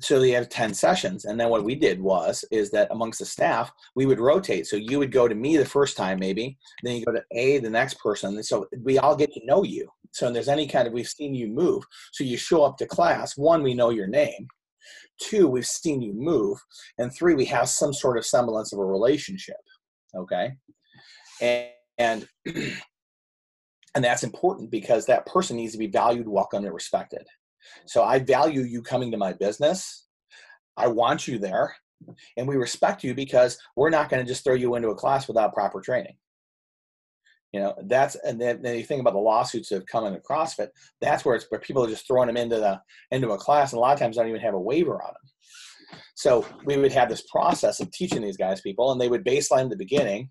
[0.00, 1.24] So you have 10 sessions.
[1.24, 4.66] And then what we did was is that amongst the staff, we would rotate.
[4.66, 7.58] So you would go to me the first time, maybe, then you go to A,
[7.58, 8.40] the next person.
[8.44, 9.88] so we all get to know you.
[10.12, 11.82] So there's any kind of we've seen you move.
[12.12, 14.46] So you show up to class, one, we know your name.
[15.20, 16.58] Two, we've seen you move.
[16.98, 19.56] And three, we have some sort of semblance of a relationship.
[20.16, 20.52] Okay.
[21.40, 27.26] And and and that's important because that person needs to be valued welcomed and respected.
[27.86, 30.06] So i value you coming to my business.
[30.76, 31.74] I want you there.
[32.36, 35.26] And we respect you because we're not going to just throw you into a class
[35.26, 36.14] without proper training.
[37.52, 40.20] You know that's and then, then you think about the lawsuits that have come into
[40.20, 40.68] crossfit
[41.00, 42.78] that's where it's where people are just throwing them into the
[43.10, 45.98] into a class and a lot of times don't even have a waiver on them
[46.14, 49.62] so we would have this process of teaching these guys people and they would baseline
[49.62, 50.28] in the beginning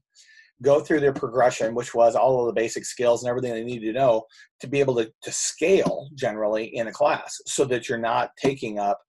[0.63, 3.80] go through their progression, which was all of the basic skills and everything they need
[3.80, 4.26] to know
[4.60, 8.80] to be able to, to scale generally in a class so that you're not taking
[8.80, 9.00] up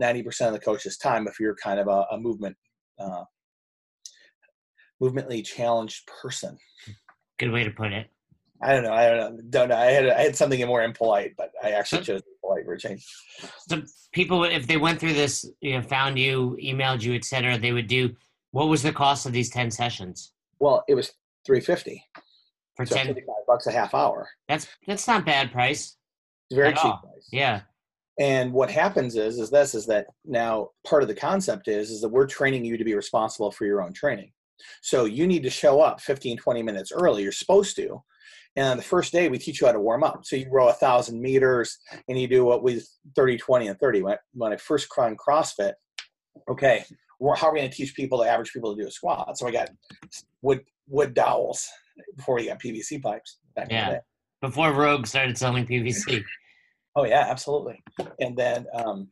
[0.00, 2.56] 90% of the coach's time if you're kind of a, a movement
[2.98, 3.24] uh,
[5.00, 6.58] movemently challenged person.
[7.38, 8.08] Good way to put it.
[8.60, 8.92] I don't know.
[8.92, 9.42] I don't know.
[9.50, 9.76] Don't know.
[9.76, 13.06] I had I had something more impolite, but I actually chose polite for a change.
[13.68, 17.72] So people, if they went through this, you know, found you, emailed you, etc., they
[17.72, 18.10] would do.
[18.50, 20.32] What was the cost of these ten sessions?
[20.60, 21.12] Well, it was
[21.46, 22.04] three fifty
[22.78, 23.16] for so 10
[23.46, 24.28] bucks a half hour.
[24.48, 25.96] That's that's not bad price.
[26.50, 27.02] It's very cheap all.
[27.02, 27.28] price.
[27.32, 27.62] Yeah.
[28.20, 32.00] And what happens is is this is that now part of the concept is is
[32.00, 34.32] that we're training you to be responsible for your own training.
[34.82, 37.22] So you need to show up 15, 20 minutes early.
[37.22, 38.02] You're supposed to.
[38.56, 40.24] And on the first day, we teach you how to warm up.
[40.24, 42.82] So you row a thousand meters and you do what we
[43.14, 44.02] 30, 20, and 30.
[44.02, 45.74] When, when I first climbed CrossFit,
[46.50, 46.84] okay,
[47.36, 49.38] how are we going to teach people, the average people, to do a squat?
[49.38, 49.70] So I got
[50.42, 51.68] wood wood dowels
[52.16, 53.38] before we got PVC pipes.
[53.68, 53.98] yeah,
[54.40, 56.22] before Rogue started selling PVC.
[56.96, 57.82] oh yeah, absolutely.
[58.20, 59.08] And then, um,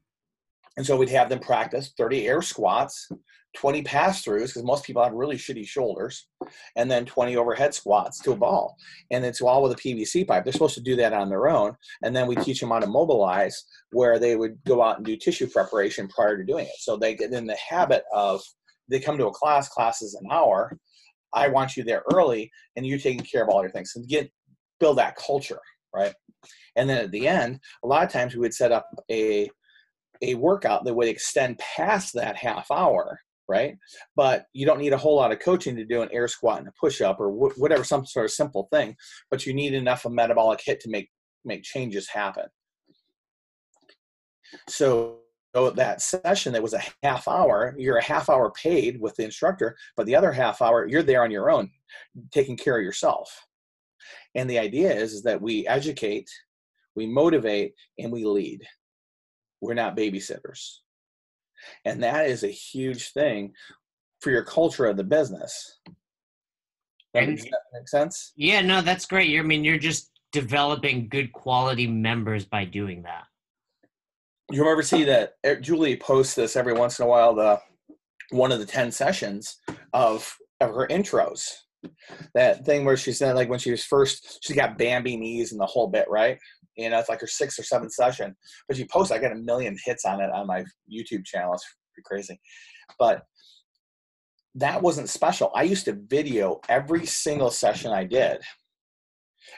[0.77, 3.09] and so we'd have them practice 30 air squats,
[3.57, 6.29] 20 pass throughs because most people have really shitty shoulders,
[6.77, 8.77] and then 20 overhead squats to a ball.
[9.11, 10.45] And it's all with a PVC pipe.
[10.45, 11.75] They're supposed to do that on their own.
[12.03, 15.17] And then we teach them how to mobilize where they would go out and do
[15.17, 16.77] tissue preparation prior to doing it.
[16.79, 18.43] So they get in the habit of
[18.89, 20.77] they come to a class, class is an hour.
[21.33, 24.31] I want you there early and you're taking care of all your things and get
[24.79, 25.59] build that culture,
[25.95, 26.15] right?
[26.77, 29.49] And then at the end, a lot of times we would set up a
[30.23, 33.77] a workout that would extend past that half hour right?
[34.15, 36.69] But you don't need a whole lot of coaching to do an air squat and
[36.69, 38.97] a push up or wh- whatever, some sort of simple thing.
[39.31, 41.11] But you need enough of metabolic hit to make
[41.45, 42.47] make changes happen.
[44.69, 45.21] So,
[45.55, 49.25] so that session that was a half hour, you're a half hour paid with the
[49.25, 51.71] instructor, but the other half hour you're there on your own,
[52.33, 53.31] taking care of yourself.
[54.35, 56.29] And the idea is, is that we educate,
[56.95, 58.61] we motivate, and we lead.
[59.61, 60.79] We're not babysitters
[61.85, 63.53] and that is a huge thing
[64.21, 65.79] for your culture of the business.
[67.15, 68.33] That, and, that make sense?
[68.37, 69.29] Yeah, no, that's great.
[69.29, 73.25] You're, I mean, you're just developing good quality members by doing that.
[74.51, 77.61] You ever see that eh, Julie posts this every once in a while, the
[78.31, 79.57] one of the 10 sessions
[79.93, 81.49] of, of her intros.
[82.35, 85.61] That thing where she said, like, when she was first, she got Bambi knees and
[85.61, 86.39] the whole bit, right?
[86.77, 88.37] You know, it's like her sixth or seventh session.
[88.69, 91.55] But she posts, I got a million hits on it on my YouTube channel.
[91.55, 92.41] It's pretty crazy.
[92.99, 93.23] But
[94.55, 95.53] that wasn't special.
[95.55, 98.39] I used to video every single session I did.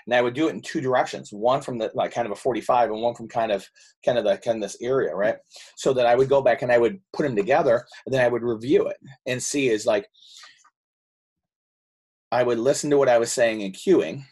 [0.06, 2.36] and I would do it in two directions, one from the like kind of a
[2.36, 3.66] 45 and one from kind of
[4.04, 5.36] kind of the kind of this area, right?
[5.76, 8.28] So that I would go back and I would put them together and then I
[8.28, 10.06] would review it and see is like
[12.30, 14.24] I would listen to what I was saying in cueing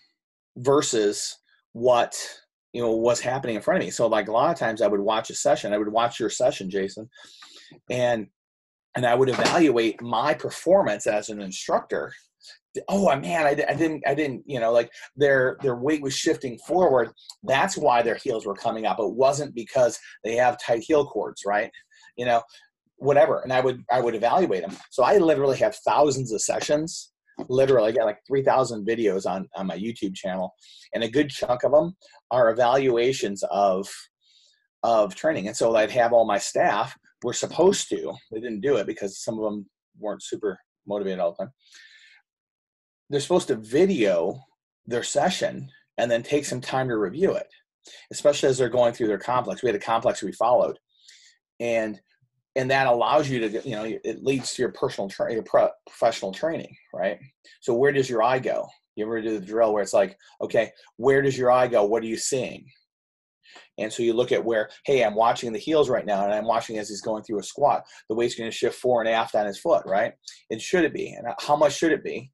[0.57, 1.39] versus
[1.73, 2.19] what
[2.77, 3.91] you know what's happening in front of me.
[3.91, 6.29] So like a lot of times I would watch a session, I would watch your
[6.29, 7.09] session, Jason,
[7.89, 8.27] and
[8.95, 12.13] and I would evaluate my performance as an instructor.
[12.91, 16.15] Oh uh, man I, I didn't i didn't you know like their their weight was
[16.15, 17.13] shifting forward.
[17.43, 19.01] That's why their heels were coming up.
[19.01, 21.71] It wasn't because they have tight heel cords right?
[22.19, 22.43] You know
[22.97, 23.41] whatever.
[23.41, 27.13] And i would i would evaluate them so i literally have thousands of sessions.
[27.49, 30.55] Literally i got like 3000 videos on on my youtube channel
[30.95, 31.95] and a good chunk of them
[32.31, 33.89] are evaluations of
[34.83, 38.77] of training and so i'd have all my staff were supposed to they didn't do
[38.77, 39.67] it because some of them
[39.99, 41.53] weren't super motivated all the time
[43.09, 44.41] they're supposed to video
[44.87, 47.49] their session and then take some time to review it,
[48.11, 49.63] especially as they're going through their complex.
[49.63, 50.79] We had a complex we followed,
[51.61, 52.01] and
[52.55, 55.71] and that allows you to you know it leads to your personal tra- your pro-
[55.87, 57.19] professional training, right?
[57.61, 58.67] So where does your eye go?
[58.97, 61.85] You ever do the drill where it's like, okay, where does your eye go?
[61.85, 62.67] What are you seeing?
[63.79, 66.47] And so you look at where, hey, I'm watching the heels right now, and I'm
[66.47, 67.85] watching as he's going through a squat.
[68.09, 70.15] The weight's going to shift fore and aft on his foot, right?
[70.51, 71.11] And should it be?
[71.11, 72.33] And how much should it be?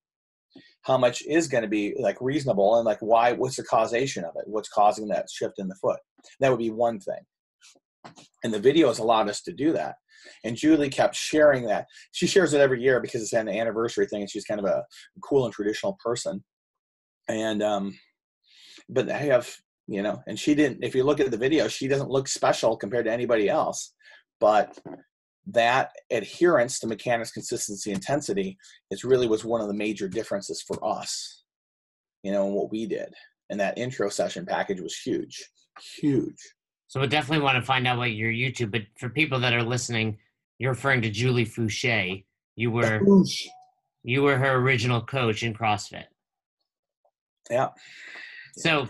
[0.82, 4.32] how much is going to be like reasonable and like why what's the causation of
[4.36, 5.98] it what's causing that shift in the foot
[6.40, 9.94] that would be one thing and the videos allowed us to do that
[10.44, 14.20] and julie kept sharing that she shares it every year because it's an anniversary thing
[14.20, 14.82] and she's kind of a
[15.22, 16.42] cool and traditional person
[17.32, 17.98] and um
[18.88, 19.48] but i have
[19.88, 22.76] you know and she didn't if you look at the video she doesn't look special
[22.76, 23.94] compared to anybody else
[24.40, 24.78] but
[25.46, 28.56] that adherence to mechanics consistency intensity
[28.90, 31.42] is really was one of the major differences for us
[32.22, 33.12] you know and what we did.
[33.50, 35.42] And that intro session package was huge
[36.00, 36.38] huge.
[36.86, 39.62] So we definitely want to find out what your youtube but for people that are
[39.62, 40.18] listening
[40.58, 42.24] you're referring to julie Foucher.
[42.54, 43.00] You were
[44.04, 46.04] you were her original coach in crossfit
[47.50, 47.68] yeah
[48.56, 48.88] so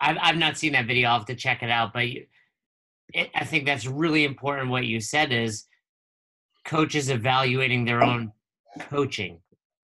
[0.00, 2.06] I've, I've not seen that video i'll have to check it out but
[3.14, 4.70] it, I think that's really important.
[4.70, 5.64] What you said is
[6.66, 8.32] coaches evaluating their own
[8.80, 9.34] coaching.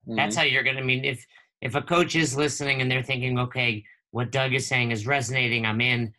[0.06, 0.16] Mm-hmm.
[0.16, 1.24] That's how you're going to I mean if
[1.62, 5.66] if a coach is listening and they're thinking, okay, what Doug is saying is resonating,
[5.66, 6.12] I'm in.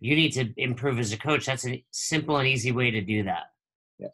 [0.00, 1.46] You need to improve as a coach.
[1.46, 3.44] That's a simple and easy way to do that.
[3.98, 4.08] Yeah.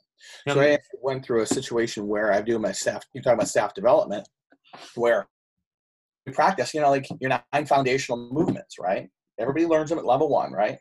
[0.46, 3.02] So, so I went through a situation where I do my staff.
[3.12, 4.28] You're talking about staff development,
[4.94, 5.26] where
[6.33, 6.74] practice.
[6.74, 9.09] You know, like your nine foundational movements, right?
[9.38, 10.78] Everybody learns them at level one, right?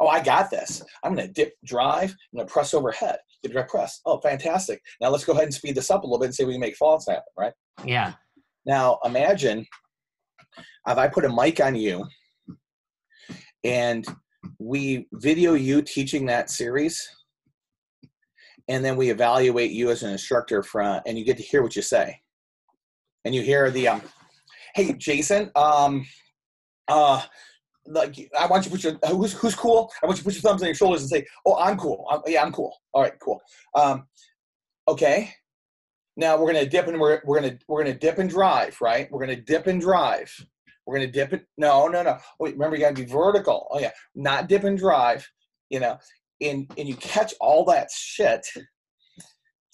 [0.00, 0.82] Oh, I got this.
[1.02, 2.10] I'm going to dip drive.
[2.10, 3.18] I'm going to press overhead.
[3.42, 4.00] Dip drive press.
[4.04, 4.80] Oh, fantastic.
[5.00, 6.54] Now let's go ahead and speed this up a little bit and see if we
[6.54, 7.52] can make falls happen, right?
[7.84, 8.14] Yeah.
[8.66, 9.66] Now imagine
[10.88, 12.04] if I put a mic on you
[13.64, 14.04] and
[14.58, 17.00] we video you teaching that series
[18.68, 21.76] and then we evaluate you as an instructor from and you get to hear what
[21.76, 22.20] you say
[23.24, 24.02] and you hear the um
[24.74, 26.04] hey jason um
[26.88, 27.22] uh
[27.86, 29.90] like I want you to put your who's who's cool.
[30.02, 32.06] I want you to put your thumbs on your shoulders and say, "Oh, I'm cool.
[32.10, 32.76] I'm, yeah, I'm cool.
[32.92, 33.40] All right, cool.
[33.74, 34.06] Um,
[34.88, 35.34] okay.
[36.16, 39.10] Now we're gonna dip and we're we're gonna we're gonna dip and drive, right?
[39.10, 40.32] We're gonna dip and drive.
[40.86, 41.46] We're gonna dip it.
[41.56, 42.18] No, no, no.
[42.38, 43.66] Wait, remember you gotta be vertical.
[43.70, 45.28] Oh yeah, not dip and drive.
[45.70, 45.98] You know,
[46.40, 48.46] and and you catch all that shit,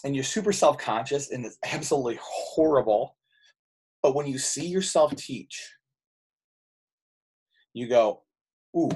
[0.05, 3.17] and you're super self conscious, and it's absolutely horrible.
[4.03, 5.73] But when you see yourself teach
[7.79, 8.23] you go,
[8.77, 8.91] ooh,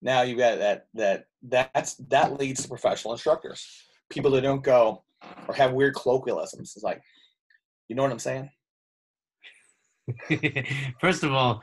[0.00, 3.66] now you got that that that's that leads to professional instructors.
[4.08, 5.02] People that don't go
[5.46, 6.72] or have weird colloquialisms.
[6.74, 7.02] It's like,
[7.88, 8.50] you know what I'm saying?
[11.00, 11.62] First of all,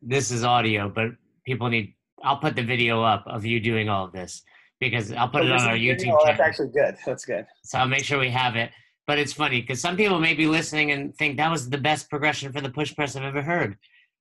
[0.00, 1.10] this is audio, but
[1.44, 1.94] people need.
[2.24, 4.42] I'll put the video up of you doing all of this
[4.80, 6.18] because I'll put oh, it on our YouTube oh, video?
[6.18, 6.24] channel.
[6.26, 6.96] That's actually good.
[7.04, 7.46] That's good.
[7.64, 8.70] So I'll make sure we have it.
[9.06, 12.08] But it's funny because some people may be listening and think that was the best
[12.08, 13.76] progression for the push press I've ever heard.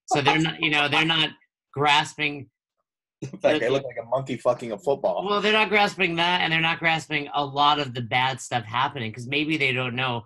[0.08, 1.30] So they're not, you know, they're not
[1.74, 2.50] grasping.
[3.22, 5.24] In fact, they look like a monkey fucking a football.
[5.28, 8.66] Well, they're not grasping that, and they're not grasping a lot of the bad stuff
[8.66, 10.24] happening because maybe they don't know.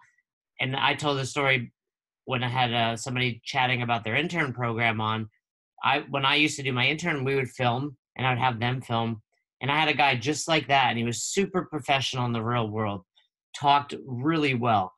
[0.61, 1.73] And I told the story
[2.25, 5.29] when I had uh, somebody chatting about their intern program on.
[5.83, 8.59] I when I used to do my intern, we would film, and I would have
[8.59, 9.21] them film.
[9.61, 12.43] And I had a guy just like that, and he was super professional in the
[12.43, 13.03] real world,
[13.59, 14.93] talked really well.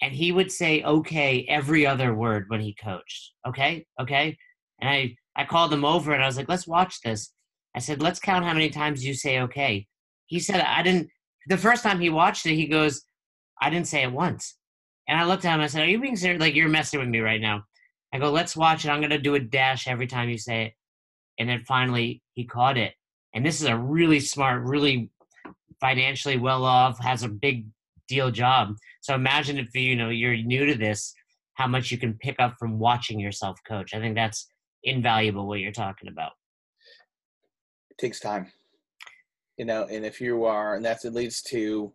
[0.00, 3.32] And he would say okay every other word when he coached.
[3.46, 4.36] Okay okay.
[4.80, 7.32] And i i called him over and i was like let's watch this.
[7.74, 9.86] I said let's count how many times you say okay.
[10.26, 11.08] He said i didn't
[11.48, 13.02] the first time he watched it he goes
[13.60, 14.56] i didn't say it once.
[15.08, 16.40] And i looked at him and i said are you being serious?
[16.40, 17.64] Like you're messing with me right now.
[18.12, 18.90] I go, let's watch it.
[18.90, 20.72] I'm going to do a dash every time you say it.
[21.38, 22.92] And then finally, he caught it.
[23.34, 25.10] And this is a really smart, really
[25.82, 27.66] financially well off, has a big
[28.08, 28.74] deal job.
[29.02, 31.12] So imagine if you know you're new to this,
[31.54, 33.92] how much you can pick up from watching yourself coach.
[33.92, 34.46] I think that's
[34.84, 36.32] invaluable what you're talking about.
[37.90, 38.50] It takes time.
[39.58, 41.92] You know, and if you are and that's it leads to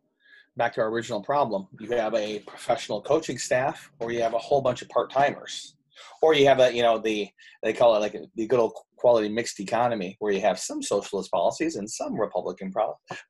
[0.58, 1.68] back to our original problem.
[1.80, 5.76] You have a professional coaching staff or you have a whole bunch of part-timers
[6.22, 7.28] or you have a you know the
[7.64, 10.82] they call it like a, the good old quality mixed economy where you have some
[10.82, 12.74] socialist policies and some republican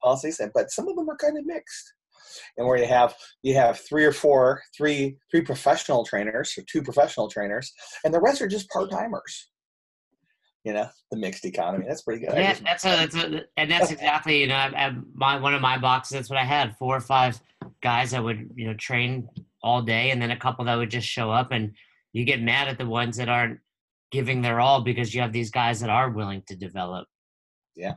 [0.01, 1.93] policies and but some of them are kind of mixed.
[2.57, 6.83] And where you have you have three or four three three professional trainers or two
[6.83, 7.71] professional trainers
[8.03, 9.49] and the rest are just part-timers.
[10.63, 13.89] You know the mixed economy that's pretty good yeah that's a, that's a and that's
[13.89, 16.97] exactly you know I, I, my one of my boxes that's what i had four
[16.97, 17.39] or five
[17.81, 19.29] guys that would you know train
[19.63, 21.71] all day and then a couple that would just show up and
[22.17, 23.59] you get mad at the ones that aren't
[24.11, 27.07] giving their all because you have these guys that are willing to develop.
[27.75, 27.95] Yeah.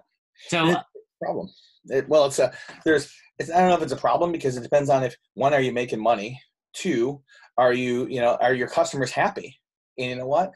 [0.49, 0.83] So uh,
[1.23, 1.49] problem.
[1.87, 2.53] It, well, it's a
[2.85, 5.55] there's it's, I don't know if it's a problem because it depends on if one
[5.55, 6.41] are you making money,
[6.75, 7.23] two
[7.57, 9.59] are you you know are your customers happy,
[9.99, 10.53] and you know what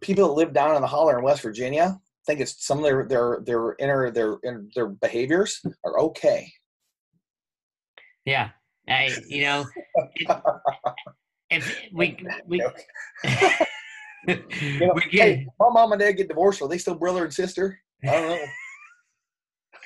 [0.00, 3.06] people that live down in the holler in West Virginia think it's some of their
[3.06, 4.38] their their inner their
[4.74, 6.52] their behaviors are okay.
[8.24, 8.50] Yeah,
[8.88, 9.64] I you know.
[10.16, 10.28] It,
[11.50, 12.58] if we we,
[14.28, 17.24] you know, we get, hey, my mom and dad get divorced, are they still brother
[17.24, 17.80] and sister?
[18.04, 18.46] I don't know.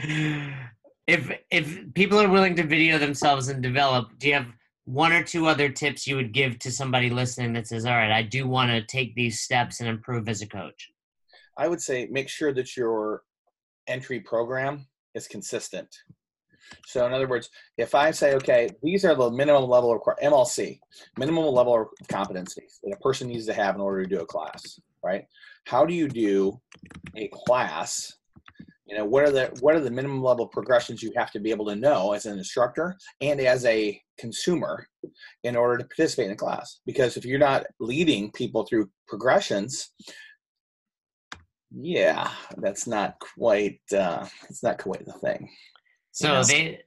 [1.06, 4.46] if if people are willing to video themselves and develop, do you have
[4.84, 8.11] one or two other tips you would give to somebody listening that says, "All right,
[8.11, 10.90] I do want to take these steps and improve as a coach"?
[11.56, 13.22] I would say make sure that your
[13.86, 15.88] entry program is consistent.
[16.86, 20.80] So in other words, if I say, okay, these are the minimum level of MLC,
[21.18, 24.26] minimum level of competencies that a person needs to have in order to do a
[24.26, 25.24] class, right?
[25.66, 26.60] How do you do
[27.16, 28.12] a class?
[28.86, 31.50] You know, what are the what are the minimum level progressions you have to be
[31.50, 34.84] able to know as an instructor and as a consumer
[35.44, 36.80] in order to participate in a class?
[36.86, 39.92] Because if you're not leading people through progressions,
[41.72, 45.48] yeah, that's not quite uh, it's not quite the thing.
[46.12, 46.48] So yes.
[46.48, 46.80] they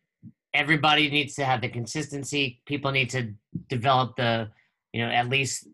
[0.53, 2.61] everybody needs to have the consistency.
[2.65, 3.33] People need to
[3.69, 4.49] develop the,
[4.91, 5.67] you know, at least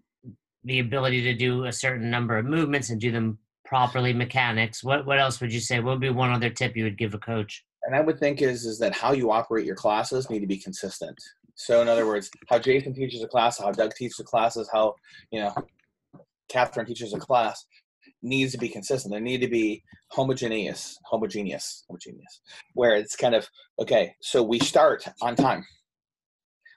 [0.64, 4.84] the ability to do a certain number of movements and do them properly mechanics.
[4.84, 5.80] What what else would you say?
[5.80, 7.64] What would be one other tip you would give a coach?
[7.84, 10.58] And I would think is is that how you operate your classes need to be
[10.58, 11.18] consistent.
[11.56, 14.95] So in other words, how Jason teaches a class, how Doug teaches a classes, how
[15.32, 15.54] you know
[16.50, 17.66] Catherine teaches a class
[18.22, 19.14] needs to be consistent.
[19.14, 22.42] They need to be homogeneous, homogeneous, homogeneous,
[22.74, 23.48] where it's kind of
[23.80, 24.14] okay.
[24.22, 25.66] So we start on time.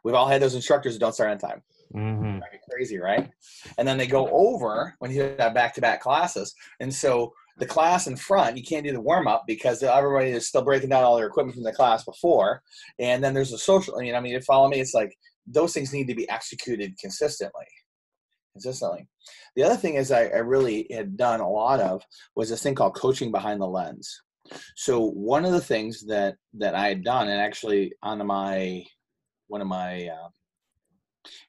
[0.04, 1.62] We've all had those instructors that don't start on time.
[1.94, 2.38] Mm-hmm.
[2.70, 3.30] Crazy, right?
[3.78, 8.16] And then they go over when you have back-to-back classes, and so the class in
[8.16, 11.26] front, you can't do the warm up because everybody is still breaking down all their
[11.26, 12.62] equipment from the class before.
[12.98, 14.80] And then there's a social, you know, I mean, you follow me?
[14.80, 15.14] It's like
[15.46, 17.66] those things need to be executed consistently
[18.52, 19.08] consistently.
[19.56, 22.02] The other thing is I, I really had done a lot of
[22.36, 24.22] was this thing called coaching behind the lens.
[24.76, 28.84] So one of the things that that I had done, and actually on my
[29.48, 30.28] one of my uh,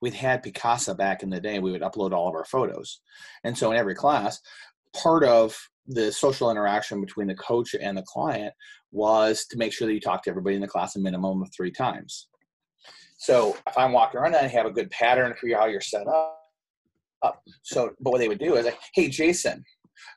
[0.01, 1.59] we'd had Picasa back in the day.
[1.59, 3.01] We would upload all of our photos,
[3.43, 4.39] and so in every class,
[4.95, 8.53] part of the social interaction between the coach and the client
[8.91, 11.49] was to make sure that you talk to everybody in the class a minimum of
[11.53, 12.29] three times.
[13.17, 16.07] So if I'm walking around and I have a good pattern for how you're set
[16.07, 16.42] up,
[17.23, 17.41] up.
[17.63, 19.63] So, but what they would do is like, hey, Jason,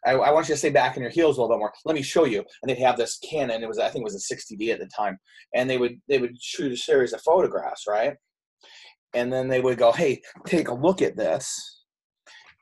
[0.05, 1.73] I, I, want you to stay back in your heels a little bit more.
[1.85, 2.45] Let me show you.
[2.63, 3.63] And they'd have this Canon.
[3.63, 5.19] It was, I think, it was a 60D at the time,
[5.55, 8.15] and they would they would shoot a series of photographs, right?
[9.15, 11.83] And then they would go, hey, take a look at this.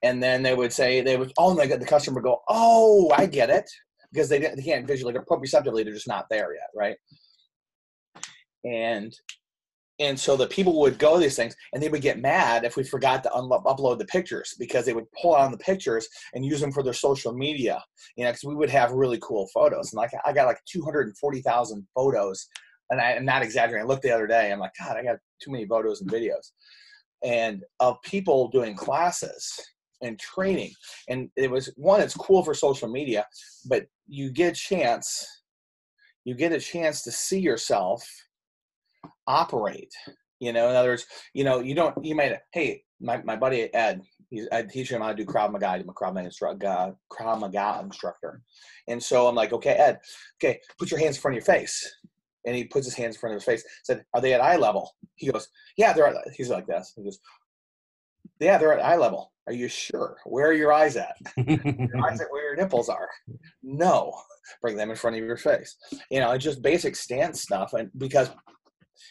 [0.03, 3.11] And then they would say they would, oh my god, the customer would go, oh,
[3.17, 3.69] I get it,
[4.13, 6.97] because they didn't they can't visually, they're proprioceptively, they're just not there yet, right?
[8.65, 9.13] And
[10.01, 12.77] and so the people would go to these things and they would get mad if
[12.77, 16.45] we forgot to un- upload the pictures because they would pull on the pictures and
[16.45, 17.83] use them for their social media
[18.17, 19.93] you know because we would have really cool photos.
[19.93, 22.49] And like i got like 240000 photos
[22.91, 23.87] and I, am not exaggerating.
[23.87, 26.51] I looked the other day i'm like god i got too many photos and videos.
[27.23, 29.59] And of people doing classes
[30.03, 30.73] and training
[31.09, 33.27] and it was one it's cool for social media
[33.67, 35.27] but you get a chance
[36.25, 38.07] you get a chance to see yourself
[39.27, 39.93] operate.
[40.41, 43.73] You know, in other words, you know, you don't, you might, hey, my, my buddy
[43.75, 45.69] Ed, he's, I teach him how to do Krav Maga.
[45.69, 48.43] I'm a Krav Maga, instructor, uh, Krav Maga instructor.
[48.89, 50.01] And so I'm like, okay, Ed,
[50.37, 51.99] okay, put your hands in front of your face.
[52.47, 53.65] And he puts his hands in front of his face.
[53.85, 54.95] Said, are they at eye level?
[55.15, 55.49] He goes,
[55.79, 56.93] yeah, they're at, he's like this.
[56.95, 57.19] He goes,
[58.41, 59.33] yeah, they're at eye level.
[59.47, 60.17] Are you sure?
[60.25, 61.17] Where are your eyes at?
[61.37, 63.09] your eyes at where your nipples are.
[63.63, 64.13] No,
[64.63, 65.77] bring them in front of your face.
[66.11, 67.75] You know, it's just basic stance stuff.
[67.75, 68.31] And because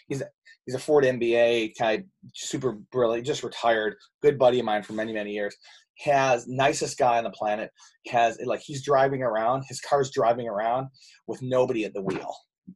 [0.07, 0.23] he's
[0.65, 5.13] he's a Ford MBA type, super brilliant, just retired, good buddy of mine for many
[5.13, 5.55] many years.
[5.99, 7.69] Has nicest guy on the planet.
[8.07, 9.63] Has like he's driving around.
[9.67, 10.87] His car's driving around
[11.27, 12.33] with nobody at the wheel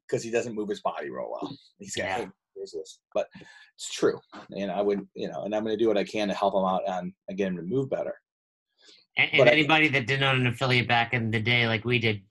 [0.08, 1.56] because he doesn't move his body real well.
[1.80, 2.26] He's got yeah.
[2.56, 3.28] this, but
[3.76, 4.20] it's true.
[4.52, 6.54] And I would, you know, and I'm going to do what I can to help
[6.54, 8.14] him out and get him to move better.
[9.18, 12.00] And, and anybody I, that didn't own an affiliate back in the day, like we
[12.00, 12.22] did,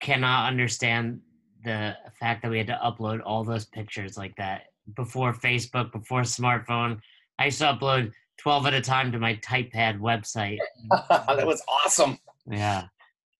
[0.00, 1.20] cannot understand
[1.64, 4.62] the fact that we had to upload all those pictures like that
[4.94, 6.98] before Facebook, before smartphone.
[7.38, 10.58] I used to upload 12 at a time to my typepad website.
[11.08, 12.18] that was awesome.
[12.46, 12.84] Yeah.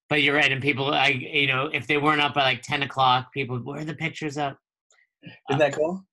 [0.08, 0.50] But you're right.
[0.50, 3.80] And people, I, you know, if they weren't up by like 10 o'clock, people, where
[3.80, 4.58] are the pictures up?
[5.48, 6.04] Isn't that cool?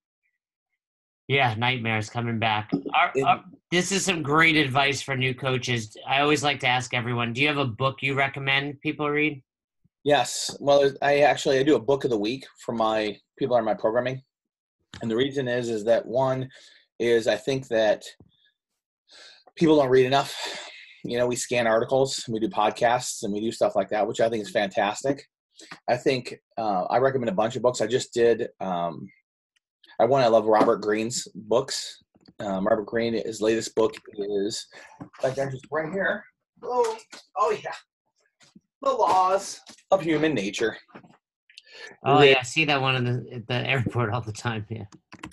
[1.27, 2.71] Yeah, nightmares coming back.
[2.93, 5.95] Our, our, this is some great advice for new coaches.
[6.07, 9.43] I always like to ask everyone: Do you have a book you recommend people read?
[10.07, 10.55] Yes.
[10.61, 13.73] Well, I actually I do a book of the week for my people in my
[13.73, 14.21] programming,
[15.01, 16.49] and the reason is is that one
[16.97, 18.05] is I think that
[19.57, 20.33] people don't read enough.
[21.03, 24.21] You know, we scan articles, we do podcasts, and we do stuff like that, which
[24.21, 25.25] I think is fantastic.
[25.89, 27.81] I think uh, I recommend a bunch of books.
[27.81, 29.09] I just did um,
[29.99, 32.01] I one I love Robert Greene's books.
[32.39, 34.67] Um, Robert Greene, his latest book is
[35.21, 36.23] like just right here.
[36.63, 36.97] Oh,
[37.35, 37.73] oh yeah,
[38.81, 39.59] the laws
[39.91, 40.77] of human nature.
[42.05, 44.65] Oh yeah, I see that one in the at the airport all the time.
[44.69, 44.85] Yeah.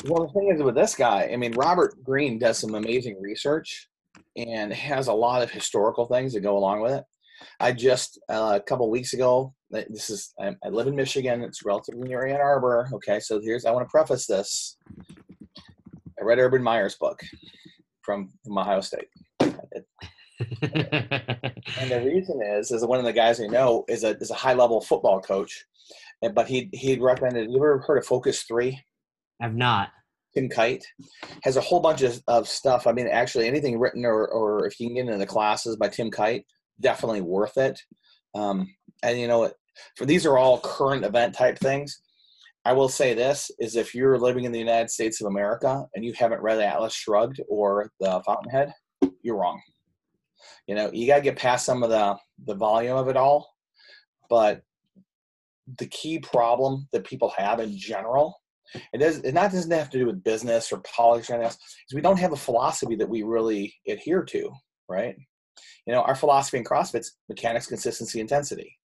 [0.06, 3.88] Well, the thing is with this guy, I mean, Robert Greene does some amazing research
[4.36, 7.04] and has a lot of historical things that go along with it.
[7.60, 9.54] I just uh, a couple weeks ago.
[9.70, 11.42] This is I, I, live in Michigan.
[11.42, 12.88] It's relatively near Ann Arbor.
[12.92, 14.76] Okay, so here's I want to preface this.
[16.18, 17.20] I read Urban Meyer's book
[18.02, 19.08] from, from Ohio State.
[20.62, 24.34] and the reason is, is one of the guys I know is a is a
[24.34, 25.64] high level football coach,
[26.34, 27.50] but he he recommended.
[27.50, 28.80] You ever heard of Focus Three?
[29.40, 29.90] I've not.
[30.34, 30.84] Tim Kight
[31.44, 32.86] has a whole bunch of, of stuff.
[32.86, 35.88] I mean, actually, anything written or, or if you can get into the classes by
[35.88, 36.44] Tim Kight,
[36.80, 37.80] definitely worth it.
[38.34, 39.50] Um, and you know,
[39.96, 42.00] for these are all current event type things.
[42.64, 46.04] I will say this is if you're living in the United States of America and
[46.04, 48.72] you haven't read Atlas Shrugged or The Fountainhead,
[49.22, 49.60] you're wrong.
[50.66, 52.16] You know, you got to get past some of the
[52.46, 53.54] the volume of it all,
[54.28, 54.62] but
[55.78, 58.40] the key problem that people have in general,
[58.92, 61.58] it does it not doesn't have to do with business or politics or anything else,
[61.88, 64.50] is we don't have a philosophy that we really adhere to,
[64.88, 65.16] right?
[65.86, 68.78] You know, our philosophy in CrossFit's mechanics, consistency, intensity.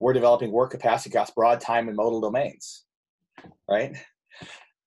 [0.00, 2.84] We're developing work capacity across broad time and modal domains,
[3.68, 3.96] right?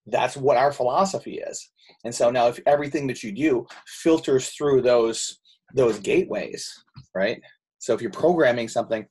[0.05, 1.69] That's what our philosophy is.
[2.03, 5.39] And so now, if everything that you do filters through those
[5.73, 6.83] those gateways,
[7.15, 7.41] right?
[7.79, 9.05] So if you're programming something,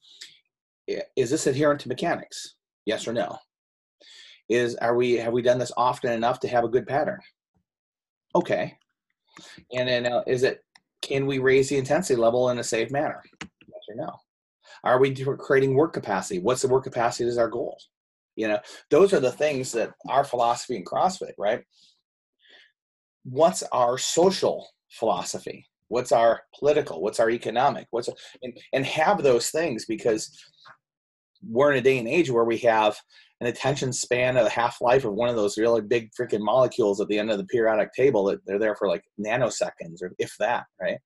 [0.88, 2.54] is this adherent to mechanics?
[2.86, 3.36] Yes or no?
[4.48, 7.20] Is are we have we done this often enough to have a good pattern?
[8.34, 8.76] Okay.
[9.74, 10.62] And then uh, is it
[11.00, 13.22] can we raise the intensity level in a safe manner?
[13.42, 14.12] Yes or no?
[14.84, 16.40] Are we creating work capacity?
[16.40, 17.78] What's the work capacity is our goal?
[18.36, 18.58] You know,
[18.90, 21.62] those are the things that our philosophy in CrossFit, right?
[23.24, 25.66] What's our social philosophy?
[25.92, 27.02] What's our political?
[27.02, 27.86] What's our economic?
[27.90, 28.08] What's
[28.42, 30.34] and, and have those things because
[31.46, 32.96] we're in a day and age where we have
[33.42, 36.98] an attention span of the half life of one of those really big freaking molecules
[36.98, 40.34] at the end of the periodic table that they're there for like nanoseconds or if
[40.38, 40.96] that, right?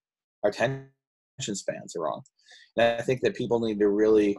[0.45, 0.87] Our attention
[1.41, 2.23] spans are wrong.
[2.77, 4.39] And I think that people need to really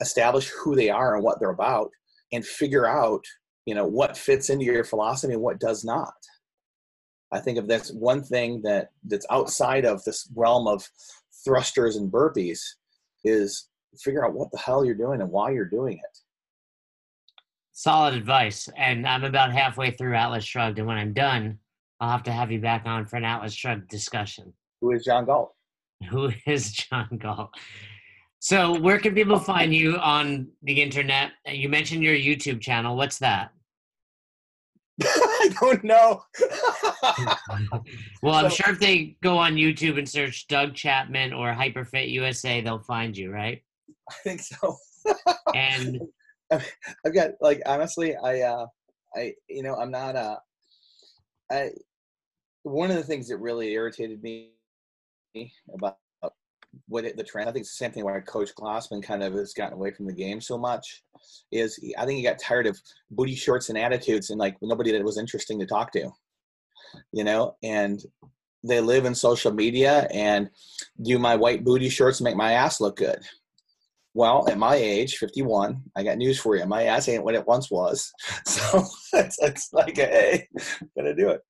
[0.00, 1.90] establish who they are and what they're about
[2.32, 3.22] and figure out,
[3.64, 6.14] you know, what fits into your philosophy and what does not.
[7.32, 10.88] I think if that's one thing that that's outside of this realm of
[11.44, 12.60] thrusters and burpees
[13.24, 13.68] is
[13.98, 16.18] figure out what the hell you're doing and why you're doing it
[17.78, 18.68] solid advice.
[18.76, 21.58] And I'm about halfway through Atlas Shrugged, and when I'm done,
[22.00, 24.52] I'll have to have you back on for an Atlas Shrugged discussion.
[24.80, 25.54] Who is John Galt?
[26.10, 27.50] Who is John Galt?
[28.40, 31.32] So, where can people find you on the internet?
[31.46, 32.96] You mentioned your YouTube channel.
[32.96, 33.50] What's that?
[35.40, 36.22] I don't know.
[38.22, 42.10] well, I'm so, sure if they go on YouTube and search Doug Chapman or Hyperfit
[42.10, 43.62] USA, they'll find you, right?
[44.10, 44.76] I think so.
[45.54, 46.00] and
[46.50, 48.66] I've got like honestly, I uh,
[49.14, 50.36] I you know I'm not uh,
[51.50, 51.70] I
[52.62, 54.50] one of the things that really irritated me
[55.72, 55.98] about
[56.88, 57.48] what it, the trend.
[57.48, 60.06] I think it's the same thing why Coach Glassman kind of has gotten away from
[60.06, 61.02] the game so much.
[61.52, 62.78] Is I think he got tired of
[63.10, 66.10] booty shorts and attitudes and like nobody that was interesting to talk to,
[67.12, 67.56] you know.
[67.62, 68.02] And
[68.64, 70.50] they live in social media and
[71.02, 73.20] do my white booty shorts make my ass look good.
[74.14, 76.66] Well, at my age, 51, I got news for you.
[76.66, 78.12] My ass ain't what it once was.
[78.46, 80.48] So it's, it's like, hey,
[80.96, 81.42] gotta do it.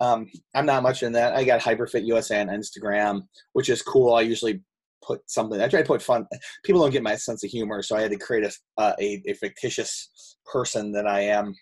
[0.00, 1.34] Um, I'm not much in that.
[1.34, 3.22] I got Hyperfit USA on Instagram,
[3.52, 4.14] which is cool.
[4.14, 4.62] I usually
[5.06, 5.60] put something.
[5.60, 6.26] I try to put fun.
[6.64, 9.22] People don't get my sense of humor, so I had to create a uh, a,
[9.26, 11.54] a, fictitious person that I am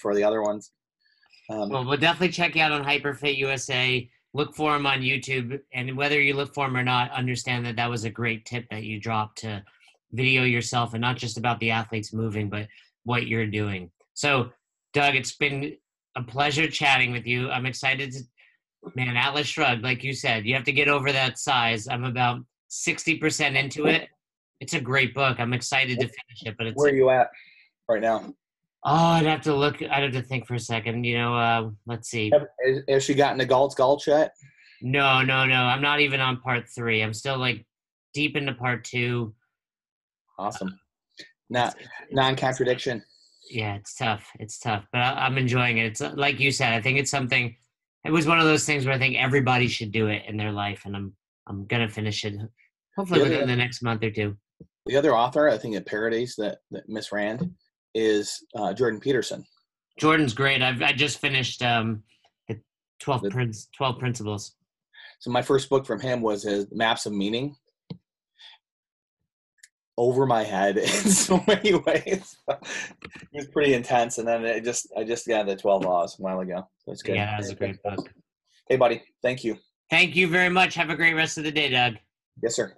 [0.00, 0.72] for the other ones.
[1.50, 4.08] Um, well, we'll definitely check you out on Hyperfit USA.
[4.34, 7.76] Look for him on YouTube, and whether you look for him or not, understand that
[7.76, 9.62] that was a great tip that you dropped to
[10.12, 12.68] video yourself, and not just about the athletes moving, but
[13.04, 13.90] what you're doing.
[14.14, 14.50] So,
[14.92, 15.76] Doug, it's been
[16.16, 17.50] a pleasure chatting with you.
[17.50, 18.20] I'm excited to,
[18.94, 21.88] man, Atlas Shrugged, like you said, you have to get over that size.
[21.88, 22.40] I'm about
[22.70, 24.08] 60% into it.
[24.60, 25.38] It's a great book.
[25.38, 26.76] I'm excited to finish it, but it's.
[26.76, 27.30] Where are you at
[27.88, 28.34] right now?
[28.84, 29.82] Oh, I'd have to look.
[29.82, 31.04] I'd have to think for a second.
[31.04, 32.30] You know, uh, let's see.
[32.64, 34.32] Has, has she gotten to Galt's Gulch yet?
[34.80, 35.62] No, no, no.
[35.62, 37.02] I'm not even on part three.
[37.02, 37.64] I'm still like
[38.14, 39.34] deep into part two.
[40.38, 40.78] Awesome.
[41.50, 41.76] Not
[42.10, 43.02] non-contradiction.
[43.50, 44.28] Yeah, it's tough.
[44.38, 45.86] It's tough, but I, am enjoying it.
[45.86, 46.74] It's uh, like you said.
[46.74, 47.56] I think it's something.
[48.04, 50.52] It was one of those things where I think everybody should do it in their
[50.52, 51.14] life, and I'm
[51.48, 52.34] I'm gonna finish it
[52.96, 54.36] hopefully within the next month or two.
[54.86, 57.50] The other author, I think, at Paradise that that Miss Rand
[57.94, 59.44] is uh, Jordan Peterson.
[59.98, 60.62] Jordan's great.
[60.62, 62.02] I've I just finished um,
[63.00, 64.56] 12, the, prin- 12 principles.
[65.20, 67.56] So my first book from him was his Maps of Meaning.
[69.96, 72.36] Over my head in so many ways.
[72.48, 76.22] it was pretty intense, and then it just I just got the Twelve Laws a
[76.22, 76.68] while ago.
[76.86, 77.16] That's good.
[77.16, 78.08] Yeah, that was a great book.
[78.68, 79.02] Hey, buddy.
[79.22, 79.58] Thank you.
[79.90, 80.74] Thank you very much.
[80.74, 81.94] Have a great rest of the day, Doug.
[82.42, 82.74] Yes, sir.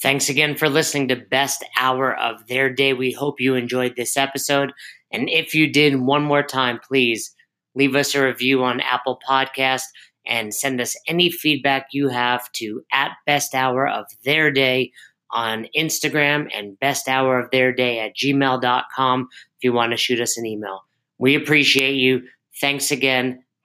[0.00, 2.94] Thanks again for listening to Best Hour of Their Day.
[2.94, 4.72] We hope you enjoyed this episode.
[5.12, 7.34] And if you did, one more time, please
[7.74, 9.82] leave us a review on Apple Podcast
[10.26, 14.92] and send us any feedback you have to at Best Hour of Their Day
[15.32, 19.28] on Instagram and Best Hour of Their Day at gmail.com
[19.58, 20.80] if you want to shoot us an email.
[21.18, 22.22] We appreciate you.
[22.60, 23.44] Thanks again.